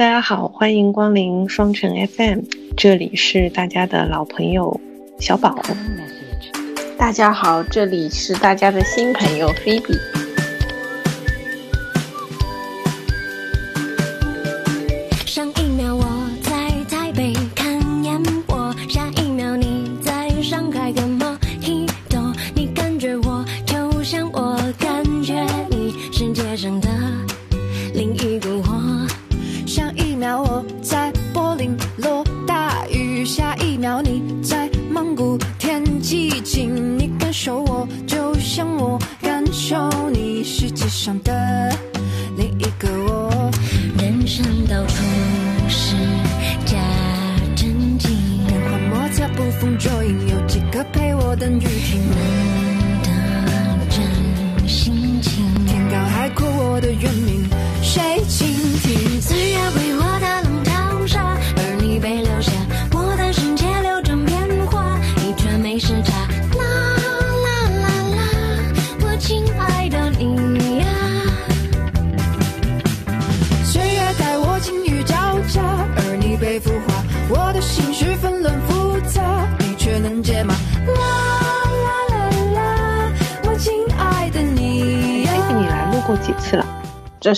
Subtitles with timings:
[0.00, 2.38] 大家好，欢迎光临双城 FM，
[2.74, 4.80] 这里是大家的老朋友
[5.18, 5.54] 小宝。
[6.96, 9.92] 大家好，这里是大家的新朋友菲比。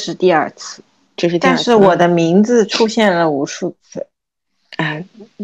[0.02, 0.82] 是第二次，
[1.16, 4.06] 这是第二次但是我的名字出现了无数次。
[4.78, 4.98] 啊，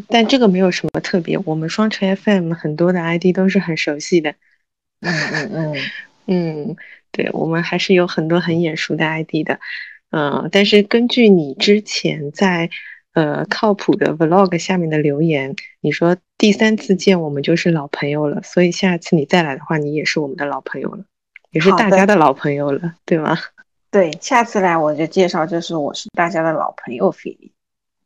[0.09, 4.35] 但这个没有什么特别，我们双城 FM 很多的 ID 都是很熟悉的。
[5.01, 5.77] 嗯嗯嗯，
[6.27, 6.77] 嗯，
[7.13, 9.61] 对，我们还是有很多很眼熟的 ID 的。
[10.11, 12.71] 嗯、但是根据你之前在
[13.13, 21.05] 呃靠谱的 Vlog 下面的留言，你说第三次见我们就是老朋友了，所以下次你再来的话，你也是我们的老朋友了，
[21.51, 23.39] 也是大家的老朋友了，对吗？
[23.91, 27.53] 对，下次来我就介绍，就是我是大家的老朋友菲比。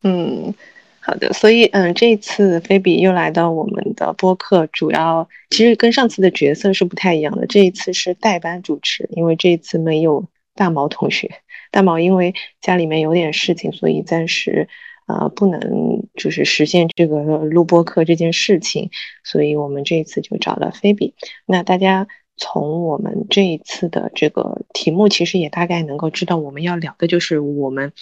[0.03, 0.53] 嗯，
[1.01, 11.29] 好的，所以嗯，这次菲比又来到我们的播客，主要其实跟上次的角色是不太一样的，这一次是代班主持，因为这一次没有大毛同学，
[11.69, 14.69] 大毛因为家里面有点事情，所以暂时
[15.07, 18.89] 呃不能就是实现这个录播课这件事情，
[19.23, 21.13] 所以我们这一次就找了菲比。
[21.45, 22.07] 那大家
[22.43, 27.93] 从我们这一次的这个题目，其实也大概能够知道我们要聊的就是我们。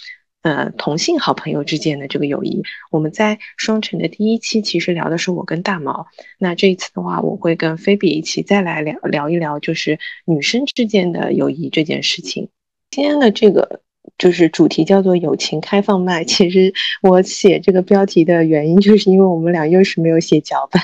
[0.42, 12.48] 呃，同性好朋友之间的这个友谊，我们在双城的第一期其实聊的是我跟大毛，那这一次的话，我会跟菲比一起再来聊聊一聊，就是女生之间的友谊这件事情。
[12.90, 13.82] 今天的这个
[14.18, 16.24] 就是主题叫做“友情开放麦”。
[16.26, 20.82] 其实我写这个标题的原因，就是因为我们俩又是没有写脚本，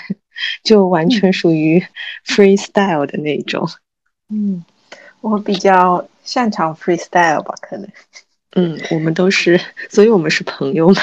[0.62, 1.82] 就完全属于
[2.26, 3.69] freestyle 的那种。
[4.31, 4.65] 嗯，
[5.21, 7.88] 我比较擅长 freestyle 吧，可能。
[8.53, 11.03] 嗯，我们都是，所以我们是朋友嘛。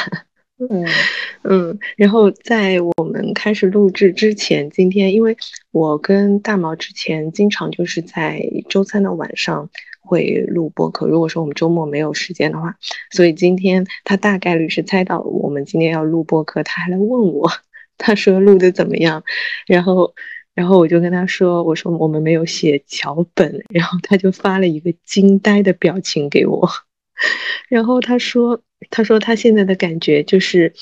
[0.70, 0.86] 嗯
[1.44, 5.36] 嗯，然后在我们开始录制之前，今天因为
[5.72, 9.70] 我跟大毛之前经常就是在周三的晚上
[10.02, 12.76] 会录播客，如果说我们周末没有时间的话，
[13.12, 17.52] 所以今天他大概率是猜到我们今天要录播客，他还来问我，
[17.98, 19.24] 他说录的怎么样，
[19.68, 20.14] 然后
[20.54, 26.70] 然后我就跟他说，我说我们没有写脚本，然后他就发了一个惊呆的表情给我。
[27.70, 28.62] 然后他说
[28.92, 30.74] ：“他说他现在的感觉就是，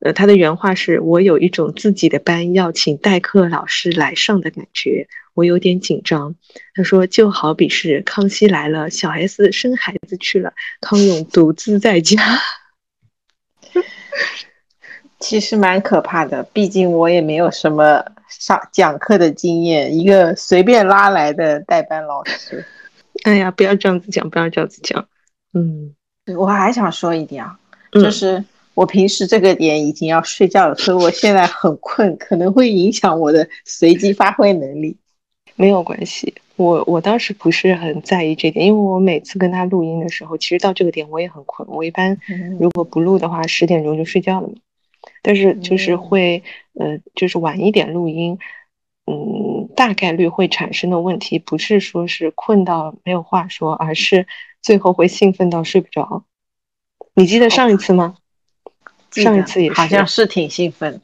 [0.00, 6.34] 呃，他的原话是我有一种自己的班要请代课老师来上的感觉，我有点紧张。”
[6.74, 12.16] 他说：“就好比是康熙来了，小 S 生孩子去了，康永独自在家。
[15.20, 22.64] 其实蛮可怕的，毕竟我也没有什么上讲课的经验，一个随便拉来的代班老师。
[23.24, 25.06] 哎呀，不要这样子讲，不要这样子讲。
[25.52, 25.94] 嗯
[26.36, 27.58] 我还想说一点啊，
[27.92, 28.42] 嗯就是
[28.74, 34.96] 我平时这个点已经要睡觉了，所以我现在很困，可能会影响我的随机发挥能力。
[35.56, 42.16] 没有关系，我我当时不是很在意这点，因为我每次跟他录音的时候，其实到这个点我也很困，我一般
[42.58, 44.54] 如果不录的话，十点钟就睡觉了嘛。
[45.22, 46.42] 但是就是会，
[46.74, 48.38] 呃，就是晚一点录音，
[49.06, 54.26] 嗯，大概率会产生的问题，不是说是困到没有话说，而是
[54.62, 56.24] 最后会兴奋到睡不着。
[57.14, 58.16] 你记得上一次吗？
[59.10, 61.00] 上一次也是，好像是挺兴奋。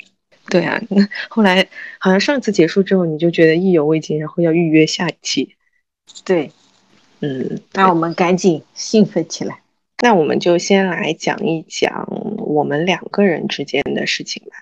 [0.48, 0.80] 对啊。
[0.88, 1.66] 那后来
[1.98, 5.56] 好像上次结束之后，你就觉得意犹未尽，然后要预约下一期。
[6.24, 6.52] 对，
[7.20, 9.58] 嗯，那我们赶紧兴奋起来。
[10.02, 12.06] 那我们就先来讲一讲
[12.46, 14.56] 我们两个人之间的事情吧。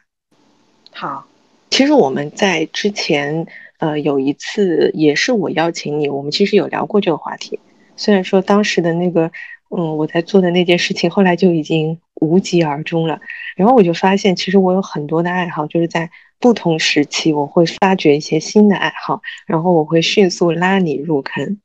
[0.90, 1.26] 好，
[1.70, 3.46] 其实我们在之前，
[3.78, 7.60] 呃，有一次也是我邀请你，我们其实有聊过这个话题。
[7.96, 9.30] 虽然说当时的那个
[9.68, 13.20] 嗯，我在做的那件事情后来就已经无疾而终了。
[13.54, 21.58] 然后我就发现，其实我有很多的爱好，就是在不同时期我会发掘一些新的爱好，然后我会迅速拉你入坑，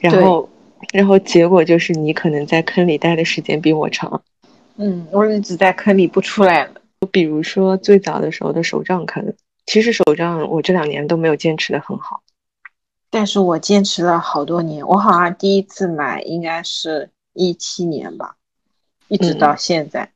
[0.00, 0.48] 然后，
[0.92, 4.22] 然后结果就是你可能在坑里待的时间比我长。
[4.76, 6.80] 嗯，我一直在坑里不出来了。
[7.10, 9.34] 比如说最早的时候的手账坑，
[9.66, 12.22] 其实手账我这两年都没有坚持的很好。
[13.10, 18.36] 但是我坚持了好多年，我好像第一次买应该是一七年吧，
[19.08, 20.10] 一直到现在。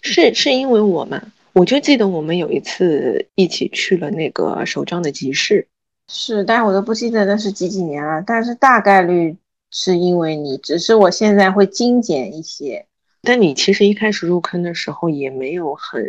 [0.00, 1.20] 是是因为我吗？
[1.52, 5.66] 我就记得我们有一次一起去了那个手账的集市。
[6.08, 8.22] 是，但是我都不记得那是几几年了。
[8.26, 9.36] 但是大概率
[9.70, 12.86] 是因为你，只是我现在会精简一些。
[13.22, 16.04] 但你其实一开始入坑的时候也没有很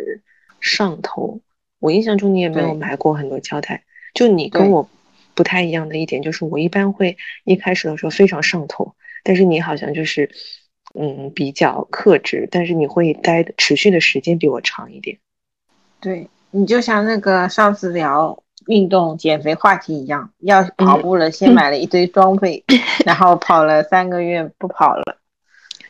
[0.60, 1.40] 上头，
[1.78, 3.84] 我印象中你也没有买过很多胶带。
[4.14, 4.88] 就你跟我
[5.34, 10.30] 不太一样的一点就是，我一般会一开始的时候非常上头，但是你好像就是
[10.94, 15.18] 嗯比较克制，但是你会待持续的时间比我长一点。
[16.00, 22.64] 对你就像那个上次聊运动减肥话题一样，要跑步了，先买了一堆装备，
[23.04, 25.18] 然后跑了三个月不跑了。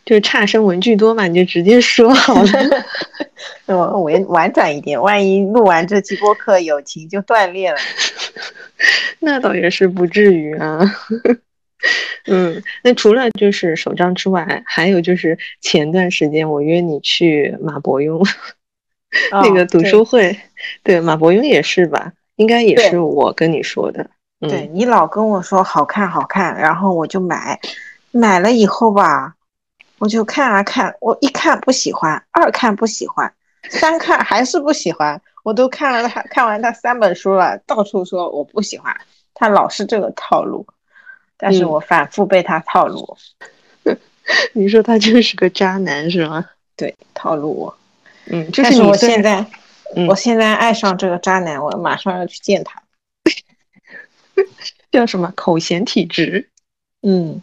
[0.04, 2.50] 就是差生文具多嘛，你就直接说好了。
[3.66, 7.78] 我委婉转一点，万一录完这期播客友情就断裂了，
[9.20, 10.80] 那倒也是不至于啊。
[12.26, 18.26] 嗯，那除了就是手账之外，还有就是前段时间我约你去马伯庸
[19.30, 20.36] 那个读书会，
[20.82, 22.12] 对马伯庸也是吧？
[22.36, 24.10] 应该也是我跟你说的。
[24.40, 27.58] 对你老跟我说好看好看，然后我就买，
[28.10, 29.34] 买了以后吧。
[29.98, 33.32] 我就看啊看，我一看不喜欢，二看不喜欢，
[33.70, 35.20] 三看还是不喜欢。
[35.42, 38.94] 我都看了他看完他三本书了，到处说我不喜欢，
[39.34, 40.66] 他老是这个套路，
[41.36, 43.16] 但是我反复被他套路。
[44.54, 46.44] 你说他就是个渣男是吗？
[46.76, 47.76] 对，套路我。
[48.26, 49.44] 嗯，但是我现在，
[50.08, 52.82] 我现在爱上这个渣男，我马上要去见他。
[54.90, 56.48] 叫什么口嫌体直？
[57.02, 57.42] 嗯。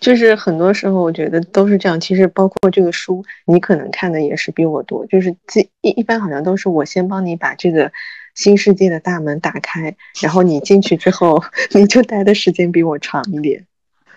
[0.00, 2.00] 就是很多时候，我觉得都是这样。
[2.00, 5.04] 其实包括这个书，你可能看的也是比我多。
[5.06, 7.92] 就是这一一般好像都是我先帮你把这个
[8.34, 13.66] 新世界的大门打开，然后你进去之后， 你就待的时间比我长一点。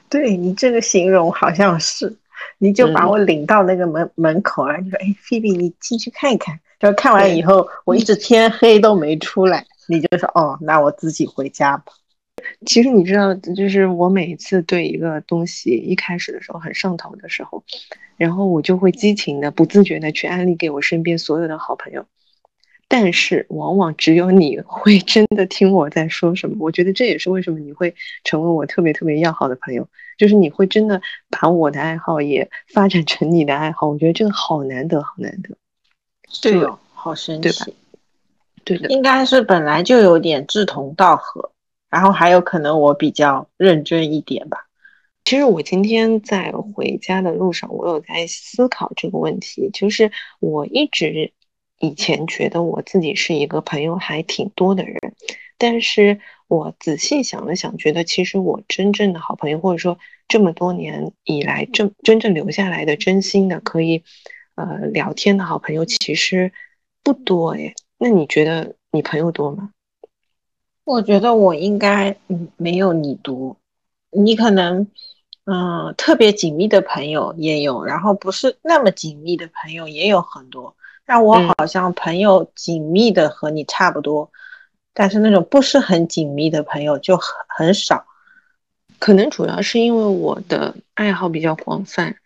[0.09, 2.15] 对你这个形容好像是，
[2.59, 4.77] 你就把我领到那个门门口了。
[4.77, 11.93] 你说：“哎，菲比，你进去看一看。”就看完以后，我一直天黑都没出来，你就说：“哦，那我自己回家吧。”
[12.65, 17.63] 其实你知道，就是我每一次对一个东西一开始的时候很上头的时候，
[18.17, 22.05] 然后我就会激情的、不自觉的去安利给我身边所有的好朋友。
[22.89, 26.57] 但是往往只有你会真的听我在说什么。
[26.59, 29.87] 我觉得这也是为什么你会成为我特别特别要好的朋友，
[30.17, 33.87] 就是你会真的把我的爱好也发展成你的爱好。
[33.87, 35.55] 我觉得这个好难得，好难得。
[36.39, 37.73] 对哦，好神奇。
[38.63, 41.51] 对的，应该是本来就有点志同道合。
[41.93, 44.57] 然后还有可能我比较认真一点吧。
[45.25, 49.69] 其实我今天在回家的路上，我有在思考这个问题。
[49.71, 51.31] 就是我一直
[51.79, 54.97] 以前觉得我自己是一个朋友还挺多的人，
[55.59, 64.03] 但是我仔细想了想，觉得其实我真正的好朋友，或者说这么多年以来真真正留下来的真心的可以
[64.55, 66.51] 呃聊天的好朋友，其实
[67.03, 67.75] 不多诶。
[67.99, 69.69] 那你觉得你朋友多吗？
[70.85, 73.55] 我觉得我应该嗯没有你多，
[74.11, 74.85] 你可能
[75.45, 80.75] 嗯特别紧密的朋友也有，然后不是那么紧密的朋友也有很多。
[81.05, 84.29] 但我好像朋友紧密的和你差不多，
[84.93, 88.05] 但是那种不是很紧密的朋友就很很少。
[88.99, 92.17] 可能主要是因为我的爱好比较广泛，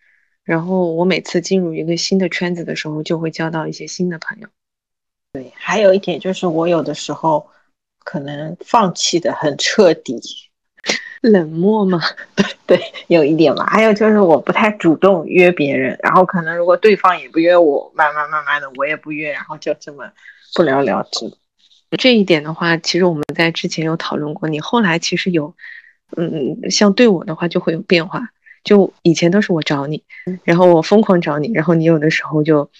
[0.42, 4.48] 然后我每次进入一个新的圈子的时候，就会交到一些新的朋友。
[5.32, 7.46] 对，还有一点就是我有的时候。
[8.08, 10.18] 可能放弃的很彻底，
[11.20, 12.00] 冷漠吗？
[12.34, 13.66] 对对，有一点吧。
[13.66, 20.10] 还有就是我不太主动约别人，然后可能如果对方也不约我，慢慢慢慢的我也不约，然后就这么
[20.54, 21.30] 不了了之。
[21.98, 24.48] 这一点的话，其实我们在之前有讨论过。
[24.48, 25.54] 你后来其实有，
[26.16, 28.30] 嗯，像对我的话就会有变化。
[28.64, 30.02] 就以前都是我找你，
[30.44, 32.70] 然后我疯狂找你，然后你有的时候就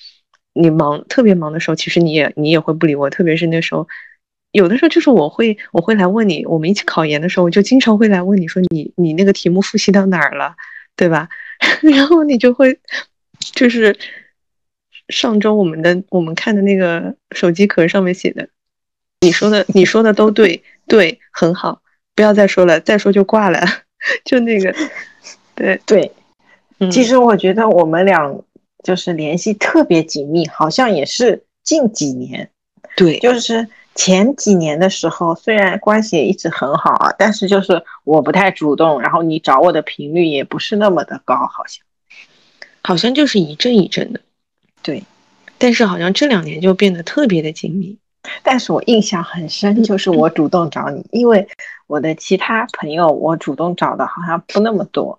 [0.54, 3.86] 你忙特别忙的时候，其实你也你也会不理我，特别是那时候。
[4.52, 10.56] 有的时候就是我会我会来问你，我们一起考研的时候，我就经常会来问你说你你那个题目复习到哪儿了，
[10.96, 11.28] 对吧？
[11.82, 12.78] 然后你就会
[13.40, 13.96] 就是
[15.08, 18.48] 上周我们的我们看的那个手机壳上面写的，
[19.20, 21.82] 你说的你说的都对对很好，
[22.14, 23.60] 不要再说了，再说就挂了，
[24.24, 24.74] 就那个
[25.54, 26.12] 对对，
[26.78, 26.90] 嗯。
[26.90, 28.34] 其实我觉得我们俩
[28.84, 32.50] 就是联系特别紧密，好像也是近几年，
[32.96, 41.84] 对，就是前几年的时候，虽然关系也一直很好啊，但是就是我不太主动，然后你找我的频率也不是那么的高，好像。
[42.80, 44.20] 好像就是一阵一阵的。
[44.82, 45.02] 对，
[45.58, 47.98] 但是好像这两年就变得特别的紧密。
[48.44, 51.48] 但是我印象很深，就是我主动找你，因为
[51.88, 55.18] 我的其他朋友我主动找的好像不那么多。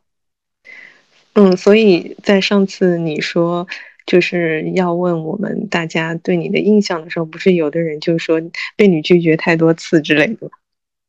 [1.33, 3.67] 嗯，所以在上次你说
[4.09, 8.41] 就是要问我们大家对你的印象的时候，不是有的人就说
[8.75, 10.51] 被你拒绝太多次之类的吗？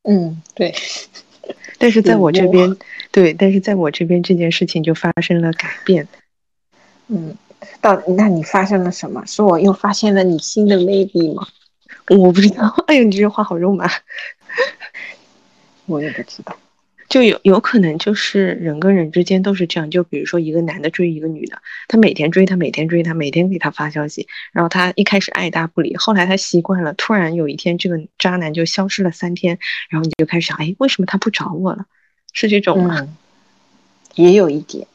[0.02, 0.75] 嗯，对，
[1.80, 2.76] 但是在我这边，
[3.11, 6.07] 对，但是在我这边这件事情就发生了改变。
[7.09, 7.35] 嗯，
[7.80, 9.25] 到那你发生了什么？
[9.25, 11.49] 是我又发现了你新的魅力吗？
[12.11, 13.90] 我不知道， 哎呦，你这句话好肉麻。
[15.87, 16.54] 我也不知道。
[17.10, 29.58] 就有有可能就是人跟人之间都是这样，就比如说一个男的追一个女的，他每天追她，每天追她，每天给她发消息，然后他一开始爱搭不理，后来他习惯了，突然有一天这个渣男就消失了三天，
[29.90, 31.84] 然后你就开始想，哎，为什么他不找我了？
[32.32, 32.96] 是这种吗？
[33.00, 33.16] 嗯，
[34.14, 34.86] 也有一点，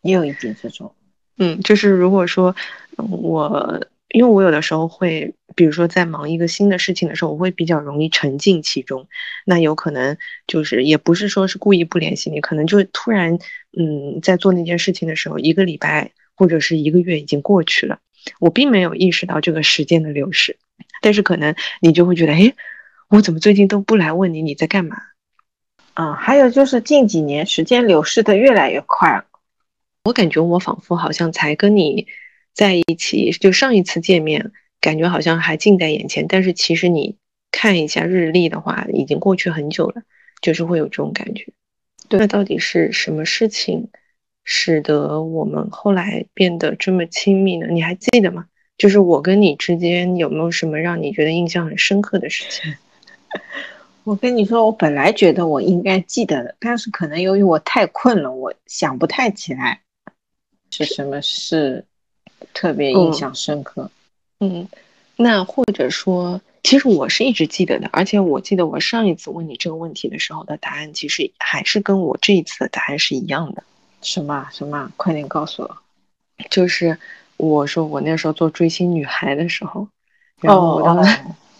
[0.00, 0.94] 也有一点这种。
[1.36, 2.56] 嗯，就是如果说
[2.96, 9.06] 嗯我，因为我有的时候会，比如说在忙一个新的事情的时候，我会比较容易沉浸其中。
[9.44, 13.38] 那有可能就是也不是说是故意不联系你，可能就突然，
[13.78, 17.98] 嗯，在做那件事情的时候，一个礼拜或者是一个月已经过去了，
[18.40, 20.56] 我并没有意识到这个时间的流逝，
[21.02, 22.54] 但是可能你就会觉得，哎，
[23.08, 24.96] 我怎么最近都不来问你你在干嘛？
[25.94, 29.24] 嗯，还有就是近几年时间流逝的越来越快了。
[30.04, 32.06] 我感觉我仿佛好像才跟你
[32.58, 34.50] 在一起，就上一次见面，
[34.80, 37.16] 感觉好像还近在眼前，但是其实你
[37.52, 40.02] 看一下日历的话，已经过去很久了，
[40.42, 41.52] 就是会有这种感觉。
[42.08, 43.90] 对那到底是什么事情
[44.42, 47.68] 使得我们后来变得这么亲密呢？
[47.68, 48.46] 你还记得吗？
[48.76, 52.74] 就是我跟你之间有没有什么让你觉得印象很深刻的事情？
[54.02, 59.80] 我跟你说，我本来觉得我应该记得的，但是可能由于我太困了，我想不太起来
[60.72, 61.84] 是什么事
[62.54, 63.90] 特别印象深刻。
[64.40, 64.68] 嗯，
[65.16, 73.62] 那或者说，其实我是一直记得的，而且我记得我上一次问你这个问题的时候的答案，其实还是跟我这一次的答案是一样的，
[74.02, 74.92] 什么什么？
[74.96, 75.76] 快点告诉我！
[76.50, 76.96] 就是
[77.36, 79.88] 我说我那时候做追星女孩的时候，
[80.40, 81.06] 然后我的、哦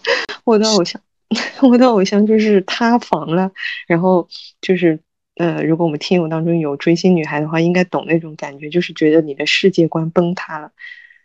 [0.45, 1.01] 我的偶像，
[1.61, 3.51] 我的偶像就是塌房了，
[3.87, 4.27] 然后
[4.61, 4.99] 就是。
[5.39, 10.73] 呃，如果我们听友当中有追星女孩的话，应该懂那种感觉，就是觉得你的世界观崩塌了。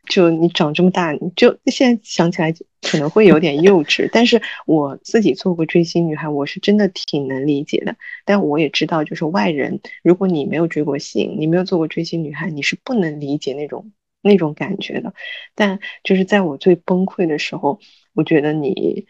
[0.08, 7.96] 就你长这么大，你就现在想起来可能会有点幼稚，但是我自己做过追星女孩，我是真的挺能理解的。
[8.24, 13.90] 但我也知道，就是外人，如果你没有追过星，你没有做过追星女孩，你是不能理解那种
[14.22, 15.12] 那种感觉的。
[15.56, 17.80] 但就是在我最崩溃的时候，
[18.14, 19.06] 我觉得你。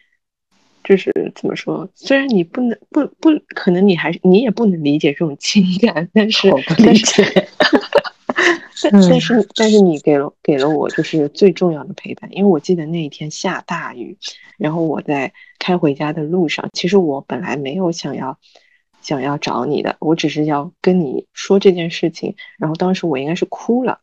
[0.84, 1.88] 就是怎么说？
[1.94, 7.48] 虽然你不能不不，可能你还是你也不能理解这种情感，但是我不理解。
[8.82, 14.18] 但但是但是你给了给了我就是最重要的陪伴，因为我记得那一天下大雨，
[14.58, 18.38] 然后我在开回家的路上，其实我本来没有想要
[19.00, 24.00] 想要找你的，我只是要跟你说这件事情，然后当时我应该是哭了。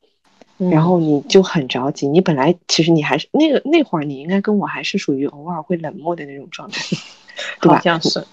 [0.69, 6.83] 然后你就很着急，你本来其实你还是那个那会儿，你应该跟我还是属于偶尔会冷漠的那种状态，
[7.59, 7.75] 对吧？
[7.77, 8.23] 好像是。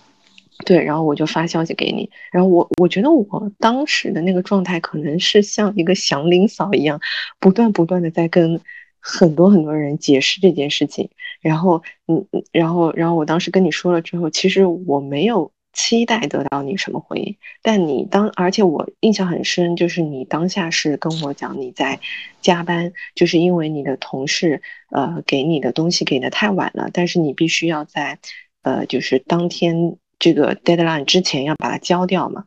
[0.66, 7.00] 对，然后我就发消息给你，然后我我觉得我当时的那个状态可能是像一个祥林嫂一样，
[7.38, 8.60] 不断不断的在跟
[8.98, 11.08] 很多很多人解释这件事情，
[11.40, 15.52] 然后嗯，然后然后我当时跟你说了之后，其实我没有。
[15.80, 17.36] 期待得到你什么回应？
[17.62, 22.00] 但你当，而且我印象很深，就是你当下是跟我讲你在
[22.40, 28.18] 加班，就是因为你的同事呃给你的东西给的太晚了，但是你必须要在
[28.62, 32.46] 呃就是当天这个 deadline 之前要把它交掉嘛。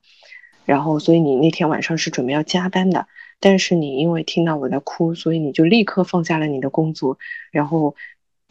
[0.66, 3.08] 然后，所以你那天晚上是准备要加班的，
[3.40, 7.18] 但是你因为听到我在哭，所以你就立刻放下了你的工作，
[7.50, 7.96] 然后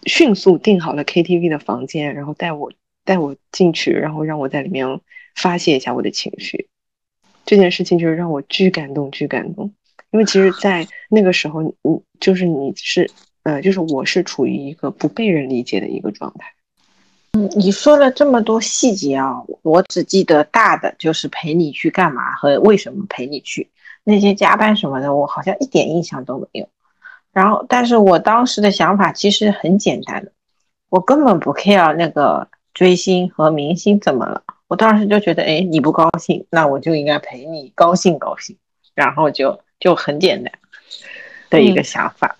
[0.06, 2.72] 迅速订好了 KTV 的房间，然后带我。
[3.04, 5.00] 带我进去，然后让我在里面
[5.34, 6.68] 发泄一下我的情绪。
[7.46, 9.72] 这件事情就是让我巨感动，巨感动。
[10.10, 11.72] 因为其实，在那个时候，你
[12.20, 13.10] 就是你是
[13.42, 16.52] 呃，就是我是处于一个不被人理解的一个状态。
[17.32, 23.68] 嗯，你说了这么多细节啊，我只记得大的，就是陪你去干嘛和为什么陪你去。
[24.04, 26.68] 那些加班什么的，我好像一点印象都没有。
[27.32, 30.32] 然后，但是我当时的想法其实很简单的，
[30.88, 32.48] 我根本不 care 那个。
[32.74, 34.42] 追星和明星怎么了？
[34.68, 38.56] 我当时就觉得，哎，你不高兴，那我就应该陪你高兴高兴，
[38.94, 40.52] 然后就就很简单
[41.50, 42.36] 的一个嗯想法。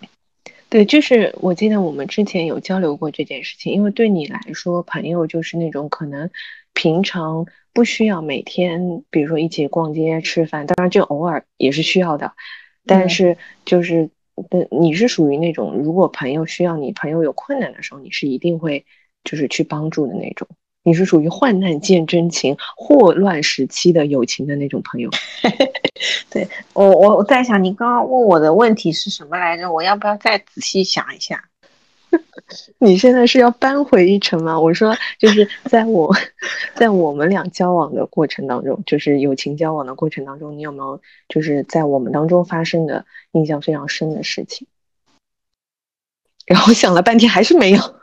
[0.69, 6.31] 对，就是我记得我们之前有交流过这件事情，因为对你来说，朋友就是那种可能
[6.73, 12.33] 平常不需要每天，比如说一起逛街、吃饭，当然这偶尔也是需要的，
[12.87, 18.87] 但嗯是就是，呃，你是属于那种如果朋友需要你，朋友有困难的时候，你是一定会
[19.25, 20.49] 就是去帮助的那种，
[20.83, 25.11] 你是属于患难见真情、霍乱时期的友情的那种朋友。
[26.31, 29.71] 对我我我在想，你刚刚问我的问题是什么来着？
[29.71, 31.45] 我要不要再仔细想一下？
[32.79, 34.59] 你现在是要扳回一城吗？
[34.59, 36.13] 我说，就是在我，
[36.75, 44.67] 在我们俩交往的过程当中，就是友情交往的过程当中，你有没有就是在我们当中发生的印象非常深的事情？
[46.47, 48.00] 然后想了半天还是没有。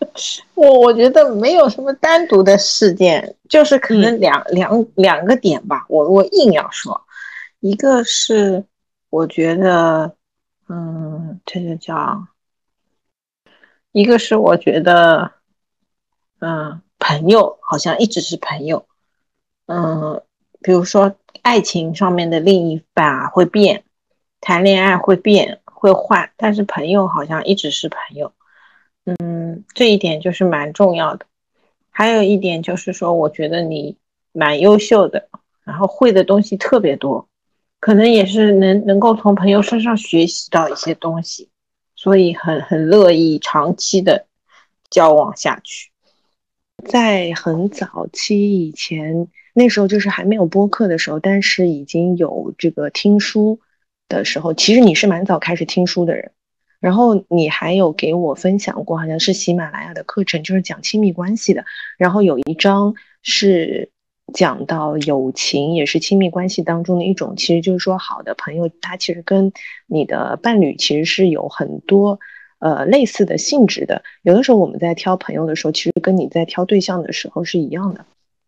[0.54, 5.84] 我我觉得没有什么单独的事件，就是可能两、两两个点吧。
[5.88, 7.00] 我我硬要说，
[7.60, 8.64] 一个是
[9.10, 10.14] 我觉得，
[10.68, 12.26] 嗯，这就叫，
[13.92, 15.32] 一个是我觉得，
[16.40, 18.86] 嗯，朋友好像一直是朋友，
[19.66, 20.22] 嗯，
[20.60, 23.84] 比如说爱情上面的另一半啊会变，
[24.40, 28.32] 谈恋爱会变会换，但是朋友好像一直是朋友。
[29.18, 31.26] 嗯，这一点就是蛮重要的。
[31.90, 33.96] 还有一点就是说，我觉得你
[34.32, 35.28] 蛮优秀的，
[35.64, 37.28] 然后会的东西特别多，
[37.80, 41.48] 可能也是能能够从朋友身上学习到一些东西，
[41.96, 44.26] 所以很很乐意长期的
[44.90, 45.90] 交往下去。
[46.84, 53.58] 在很早期以前，那时候就是还没有播客的时候，但是已经有这个听书
[54.08, 56.30] 的时候，其实你是蛮早开始听书的人。
[56.80, 61.64] 然后你还有给我分享过，好像是喜马拉雅的课程，就是讲亲密关系的。
[61.96, 63.90] 然后有一章是
[64.32, 67.34] 讲到友情，也是亲密关系当中的一种。
[67.36, 69.52] 其实就是说，好的朋友，他其实跟
[69.86, 72.20] 你的伴侣其实是有很多
[72.58, 74.04] 呃类似的性质的。
[74.22, 78.04] 有的时候我们在挑朋友的时候，其实跟你在挑对象的时候是一样的。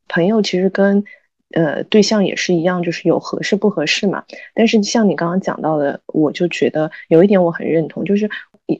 [0.06, 1.04] 朋友其实跟
[1.52, 4.24] 呃，对象也是一样，就是有合适不合适嘛。
[4.54, 8.30] 但是像你刚刚讲到的，我就觉得有一点我很认同，就是，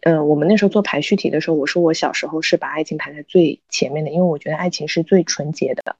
[0.02, 5.96] 呃，我们那时候做排序题的时候，我说我小时候是把爱情排在最前面的，因为我觉得爱情是最纯洁的。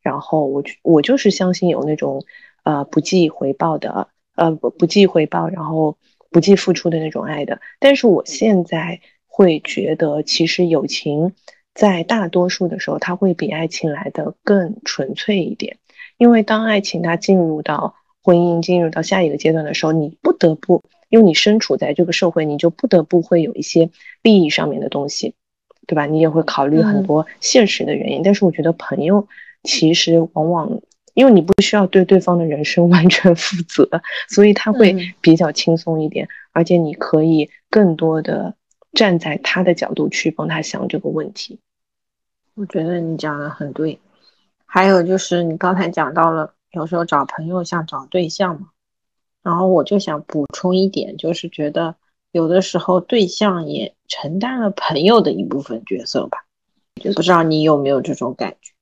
[0.00, 2.24] 然后我我就是相信有那种
[2.62, 5.98] 呃不计回报的，呃不不计回报，然后
[6.30, 7.60] 不计付出的那种爱的。
[7.78, 11.34] 但是我现在会觉得，其实友情
[11.74, 15.76] 在大多数的时候，它会比爱情来的更纯粹一点。
[16.18, 23.90] 因为当爱情它进入到婚姻，进入到下一个阶段的时候，你不得不，因为你身处在这个社会，你就不得不会有一些
[24.22, 25.34] 利益上面的东西，
[25.86, 26.06] 对吧？
[26.06, 28.22] 你也会考虑很多现实的原因。
[28.22, 29.28] 但是我觉得朋友
[29.62, 30.80] 其实往往，
[31.14, 33.88] 因为你不需要对对方的人生 完全负责，
[34.28, 38.54] 所以他会嗯比较轻松一点，而且你可以更多的
[38.92, 41.60] 站在他的角度去帮他想这个问题。
[42.54, 43.98] 我觉得你讲的很对。
[44.76, 48.68] 还有就是你刚才讲到了，有时候找朋友像找对象嘛，
[49.42, 51.94] 然后我就想补充一点，就是觉得
[52.30, 56.44] 有的时候对象也承担了朋友的一部分角色吧，
[56.96, 58.74] 就不知道你有没有这种感觉？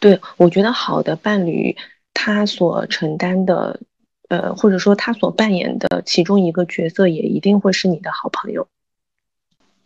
[0.00, 1.76] 对，我觉得好的伴侣，
[2.12, 3.78] 他所承担的，
[4.28, 8.66] 呃，或者说他所扮演的其中一个角色，也一定会是你的好朋友。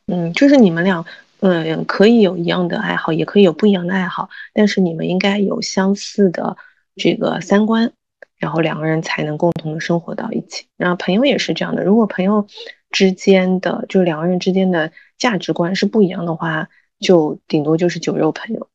[0.06, 1.04] 嗯，就是你们俩，
[1.42, 6.56] 嗯，可以有一样的爱好，也可以有不一样的爱好，但是你们应该有相似的
[6.96, 7.92] 这个三观，
[8.36, 10.66] 然后两个人才能共同的生活到一起。
[10.76, 12.46] 然后朋友也是这样的，如果朋友
[12.90, 18.68] 之间的，就两个人之间的价值观是不一样的话，就顶多就是酒肉朋友。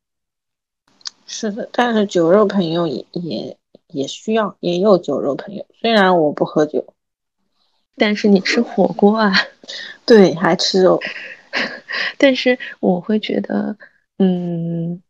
[1.24, 5.64] 是的，但是酒肉朋友也也也需要，也有酒肉朋友。
[5.80, 6.94] 虽然我不喝酒，
[7.96, 9.32] 但是你吃火锅啊，
[10.04, 11.00] 对，还吃肉。
[12.18, 13.76] 但是我会觉得，
[14.18, 15.02] 嗯，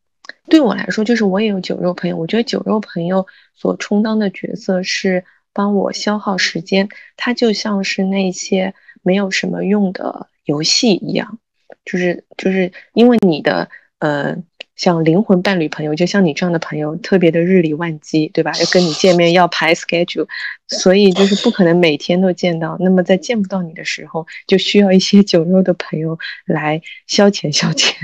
[0.49, 2.17] 对我来说，就是我也有酒肉朋友。
[2.17, 11.39] 我觉得酒肉朋友所充当的角色是帮我消耗时间，他就像是那些没有什么用的游戏一样，
[11.85, 14.37] 就是就是因为你的呃。
[14.77, 18.53] 像灵魂伴侣朋友，就像你这样的朋友，特别的日理万机，对吧？
[18.61, 20.29] 要跟你见面要排 schedule，
[20.69, 22.77] 所以就是不可能每天都见到。
[22.79, 27.95] 那么在见不到你的时候，就需要一些酒肉的朋友来消遣消遣。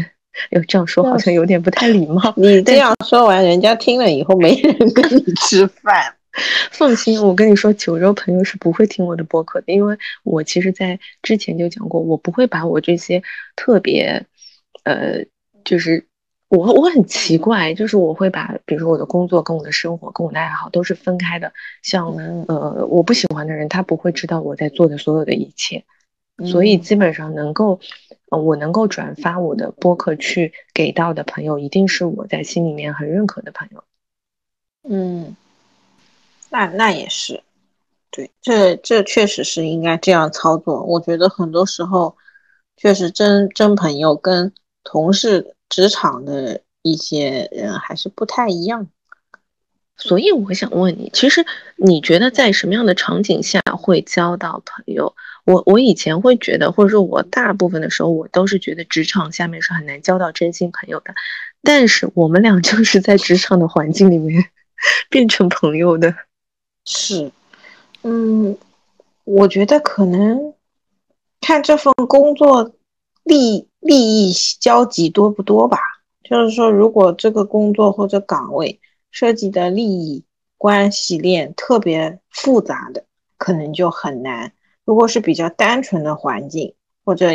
[0.51, 2.33] 哟，这样说好像有点不太礼貌。
[2.39, 6.15] 你这样说完，人家听了以后没人跟你吃饭。
[6.73, 13.23] 放心，我跟你说，酒肉朋友是不会听我的播客的，因为我其实在之前就讲过，我不会把我这些
[13.57, 14.25] 特别，
[14.85, 15.27] 呃，
[15.63, 16.07] 就是。
[16.55, 21.51] 我我很奇怪，就是我会把，比如说我的工作跟我的生活跟我的爱好都是分开的。
[21.83, 25.83] 像嗯呃，我不喜欢的人，他不会知道我在做的所有的一切，
[26.45, 27.81] 所以嗯基本上能够，
[28.29, 33.83] 呃，我能够转发我的播客去给到的朋友，一定是我在心里面很认可的朋友。
[34.87, 35.35] 嗯，
[36.51, 37.43] 那那也是，
[38.11, 40.83] 对，这这确实是应该这样操作。
[40.83, 42.15] 我觉得很多时候，
[42.77, 44.53] 确实真真朋友跟
[44.85, 48.89] 同事、职场的一些人还是不太一样。
[49.97, 51.45] 所以我想问你，其实
[51.77, 55.15] 你觉得在什么样的场景下会交到朋友？
[55.45, 61.15] 我我以前会觉得，或者说我大部分的时候，我都是觉得职场下面是很难交到真心朋友的。
[61.63, 64.45] 但是我们俩就是在职场的环境里面
[65.09, 66.15] 变成朋友的。
[66.85, 67.31] 是，
[68.03, 68.57] 嗯，
[69.25, 70.55] 我觉得可能
[71.41, 72.73] 看这份工作
[73.25, 75.79] 利利益交集多不多吧。
[76.23, 78.81] 就是说，如果这个工作或者岗位
[79.11, 80.25] 涉及的利益
[80.57, 83.05] 关系链特别复杂的，
[83.37, 84.53] 可能就很难。
[84.85, 87.27] 如果是比较单纯的环境，或者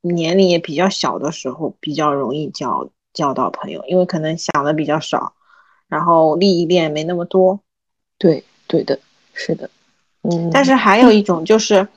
[0.00, 5.34] 年龄也比较小的时候，比较容易交交到朋友，因为可能想的比较少，
[5.88, 7.60] 然后利益链没那么多。
[8.18, 8.98] 对，对的，
[9.34, 9.68] 是的，
[10.22, 10.48] 嗯。
[10.50, 11.88] 但是还有一种就是，嗯，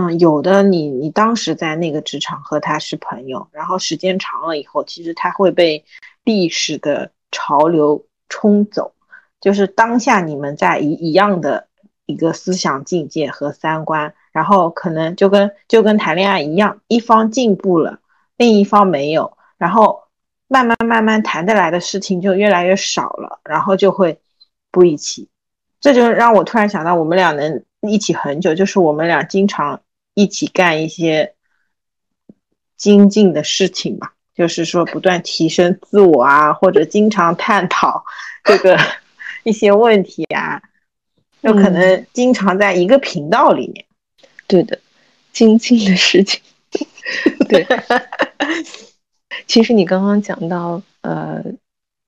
[0.00, 5.84] 嗯有的你你当时在那个职场和他是朋友，然后时间长了以后，其实他会被
[6.22, 8.92] 历史的潮流冲走，
[9.40, 11.66] 就是当下你们在一一样的
[12.06, 17.98] 一个思想境界和三观，然后可能就跟就跟谈恋爱一样，一方进步了，
[18.36, 20.04] 另一方没有，然后
[20.46, 24.20] 慢慢慢慢谈得来的事情就越来越少了，然后就会
[24.70, 25.28] 不一起。
[25.80, 29.80] 这就让我突然想到，我们俩能一起很久，就是我们俩经常
[30.18, 31.36] 一起干一些
[32.76, 38.04] 精进的事情吧，就是说不断提升自我啊，或者经常探讨
[38.42, 38.76] 这个
[39.44, 40.60] 一些问题啊，
[41.42, 43.86] 有可能经常在一个频道里面。
[44.48, 44.80] 对的，
[45.32, 46.40] 精进的事情。
[47.48, 47.64] 对，
[49.46, 51.44] 其实你刚刚讲到，呃，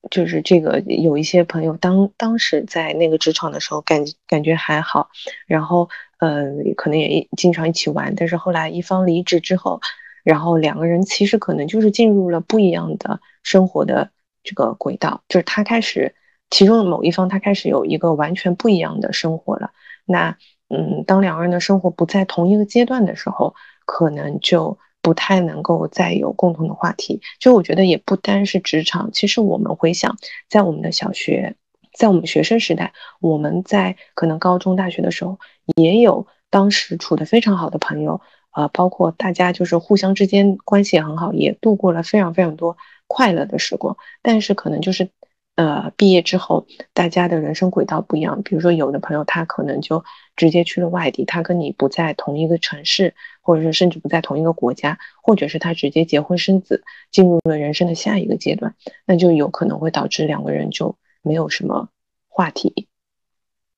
[0.09, 5.09] 就是这个有一些朋友当当时在那个职场的时候感感觉还好，
[5.47, 5.89] 然后
[6.21, 6.45] 呃
[6.77, 9.81] 可能也经常一起玩，但是后来一方离职之后，
[10.23, 14.11] 然后两个人其实可能就是进入了不一样的生活的
[14.43, 16.15] 这个轨道，就是他开始
[16.49, 19.71] 其中的某一方他开始有一个完全不一样的生活了。
[20.05, 20.37] 那
[20.69, 23.55] 嗯，当两个人的生活不在同一个阶段的时候，
[23.85, 27.19] 可能就不太能够再有共同的话题。
[27.39, 30.17] 就我觉得也不单是职场，其实我们回想，
[30.49, 31.55] 在我们的小学，
[31.93, 35.39] 在我们学生时代，我们在可能高中、大学的时候，
[35.75, 42.77] 也有当时处的非常好的朋友，呃，包括大家就是互相之间关系也很好，也度过了非常非常多
[43.07, 43.97] 快乐的时光。
[44.21, 45.09] 但是可能就是。
[45.55, 48.41] 呃，毕业之后，大家的人生轨道不一样。
[48.41, 50.03] 比如说，有的朋友他可能就
[50.37, 58.73] 直接去了外地，他跟你不在同一个城市，或者是甚至不在同一个国家，或者是他直接结婚生子，进入了人生的下一个阶段，
[59.05, 61.89] 那就有可能会导致两个人就没有什么
[62.27, 62.87] 话题。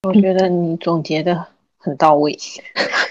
[0.04, 2.38] 我觉得你总结的很到位。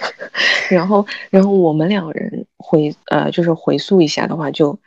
[0.70, 4.78] 然后，然后我们两个人回呃，就是回溯一下的话，就。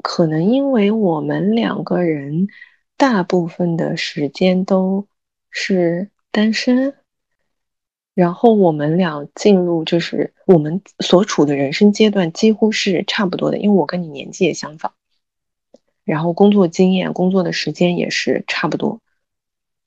[0.00, 2.46] 可能因为我们两个人
[2.96, 5.08] 大部分的时间都
[5.50, 6.94] 是单身，
[8.14, 14.92] 然后我们俩进入就是我们所处的人生阶段几乎是差不多的，因为我跟你年纪也相仿，
[16.08, 19.00] 然后工作经验、工作的时间也是差不多，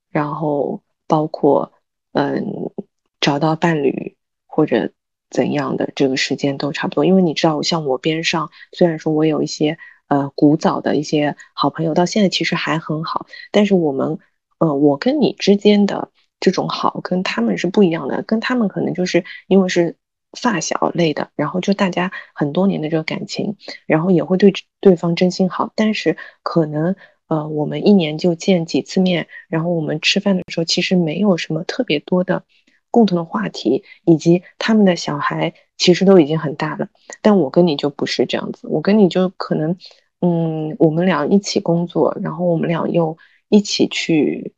[0.09, 1.73] 然后包括
[2.13, 2.71] 嗯
[3.19, 4.91] 找到伴侣或者
[5.29, 9.77] 怎样的这个时间都差不多，因为你知道，像我边上虽然说我有一些。
[10.11, 14.19] 呃，古早的一些好朋友到现在其实还很好，但是我们，
[14.57, 19.95] 呃，我跟你之间的这种好跟他们是不一样的，跟他们可能就是因为是
[20.39, 26.95] 发小类的，然后就大家很多年的这个感情，然后也会对对方真心好，但是可能
[27.27, 32.43] 呃，我们一年就见几次面，然后我们吃饭的时候其实没有什么特别多的
[32.89, 36.89] 共同的话题，以及他们的小孩其实都已经很大了，
[37.21, 39.77] 但我跟你就不是这样子，我跟你就可能。
[40.23, 43.17] 嗯，我们俩一起工作，然后我们俩又
[43.49, 44.53] 一起去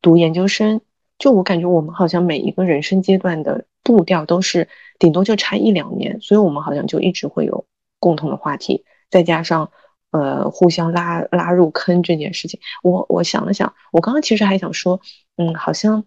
[0.00, 0.82] 读研究生。
[1.18, 7.66] 就我感觉，我们好像每一个人生阶段的步调都是顶多就差一两年，所以我们好像就一直会有
[7.98, 8.84] 共同的话题。
[9.10, 9.70] 再加上
[10.10, 15.00] 呃，互相拉拉入坑这件事情，我我想了想，我刚刚其实还想说，
[15.36, 16.04] 嗯，好像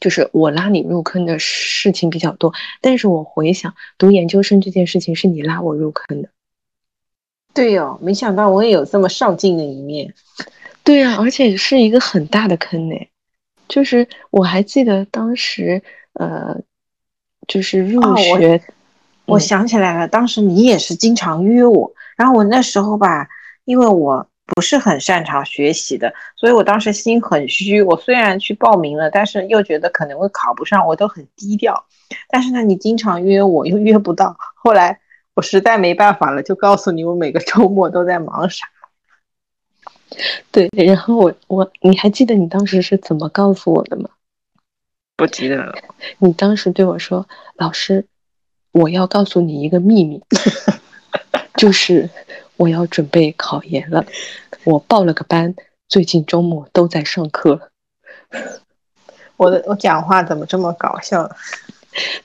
[0.00, 6.28] 就是我拉你入坑的事情比较多，但是我回想读研究生这件事情是你拉我入坑的。
[7.54, 10.14] 对哦，没想到我也有这么上进的一面。
[10.84, 12.96] 对呀、而且是一个很大的坑呢。
[13.68, 15.82] 就是我还记得当时，
[16.14, 16.56] 呃，
[17.46, 18.62] 就是入哦我学，
[19.24, 23.28] 我嗯想起来了，当时你也是经常约我，然后我那时候吧，
[23.64, 27.82] 因为我不是很擅长学习的，所以我当时心很虚。
[27.82, 31.86] 我虽然去报名了，但是又觉得可能会考不上，我都很低调。
[32.28, 35.00] 但是呢，你经常约我，又约不到，后来
[35.34, 38.66] 我实在没办法了，就告诉你我每个周末都在忙啥。
[40.50, 44.10] 对，然后我我你还记得你当时是怎么告诉我的吗？
[45.16, 45.74] 不记得了。
[46.18, 48.06] 你当时对我说：“老师，
[48.72, 50.22] 我要告诉你一个秘密，
[51.56, 52.10] 就是
[52.56, 54.04] 我要准备考研了，
[54.64, 55.54] 我报了个班，
[55.88, 57.70] 最近周末都在上课。
[59.36, 61.30] 我的我讲话怎么这么搞笑？”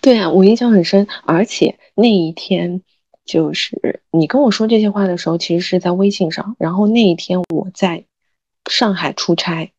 [0.01, 2.81] 对啊，我印象很深，而且那一天
[3.31, 8.03] 就是你跟我说这些话的时候，其实是在微信上，然后那一天我在
[8.69, 9.71] 上海出差。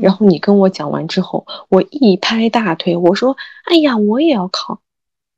[0.00, 3.36] 然后你跟我讲完之后，我一拍大腿，我说
[3.70, 4.80] ：“哎呀，我也要考。”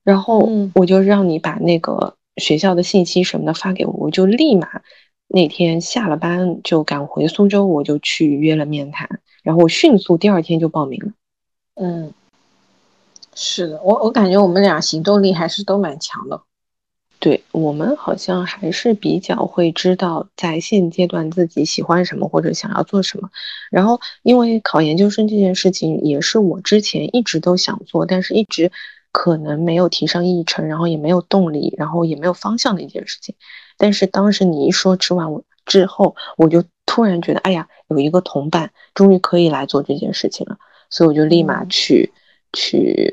[0.02, 4.80] 然后嗯我就让你把那个学校的信息什么的发给我，我就立马
[5.28, 11.12] 那天下了班就赶回苏州，我就去约了面谈，然后我迅速第二天就报名了。
[11.74, 12.12] 嗯，
[13.35, 16.40] 是的，我我感觉我们俩行动力还是都蛮强的。
[17.20, 23.31] 对我们好像还是比较会知道在现阶段自己喜欢什么或者想要做什么。
[23.70, 28.70] 然后，因为考研究生这件事情也是我之前一直都想做，但是一直
[29.11, 33.35] 可能没有提上议程，然后也没有动力，然后也没有方向的一件事情。
[33.79, 40.59] 但是当时你一说吃完我之后，我就突然觉得，哎呀，有一个同伴终于可以来做这件事情了，
[40.90, 42.12] 所以我就立马嗯去、
[42.53, 43.11] 去。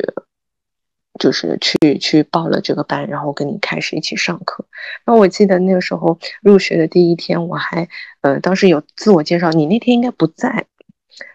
[1.20, 4.66] 就是去去报了这个班，然后跟你开始一起上课。
[5.06, 7.88] 然后我记得那个时候入学的第一天，我还
[8.22, 10.66] 呃当时有自我介绍，你那天应该不在。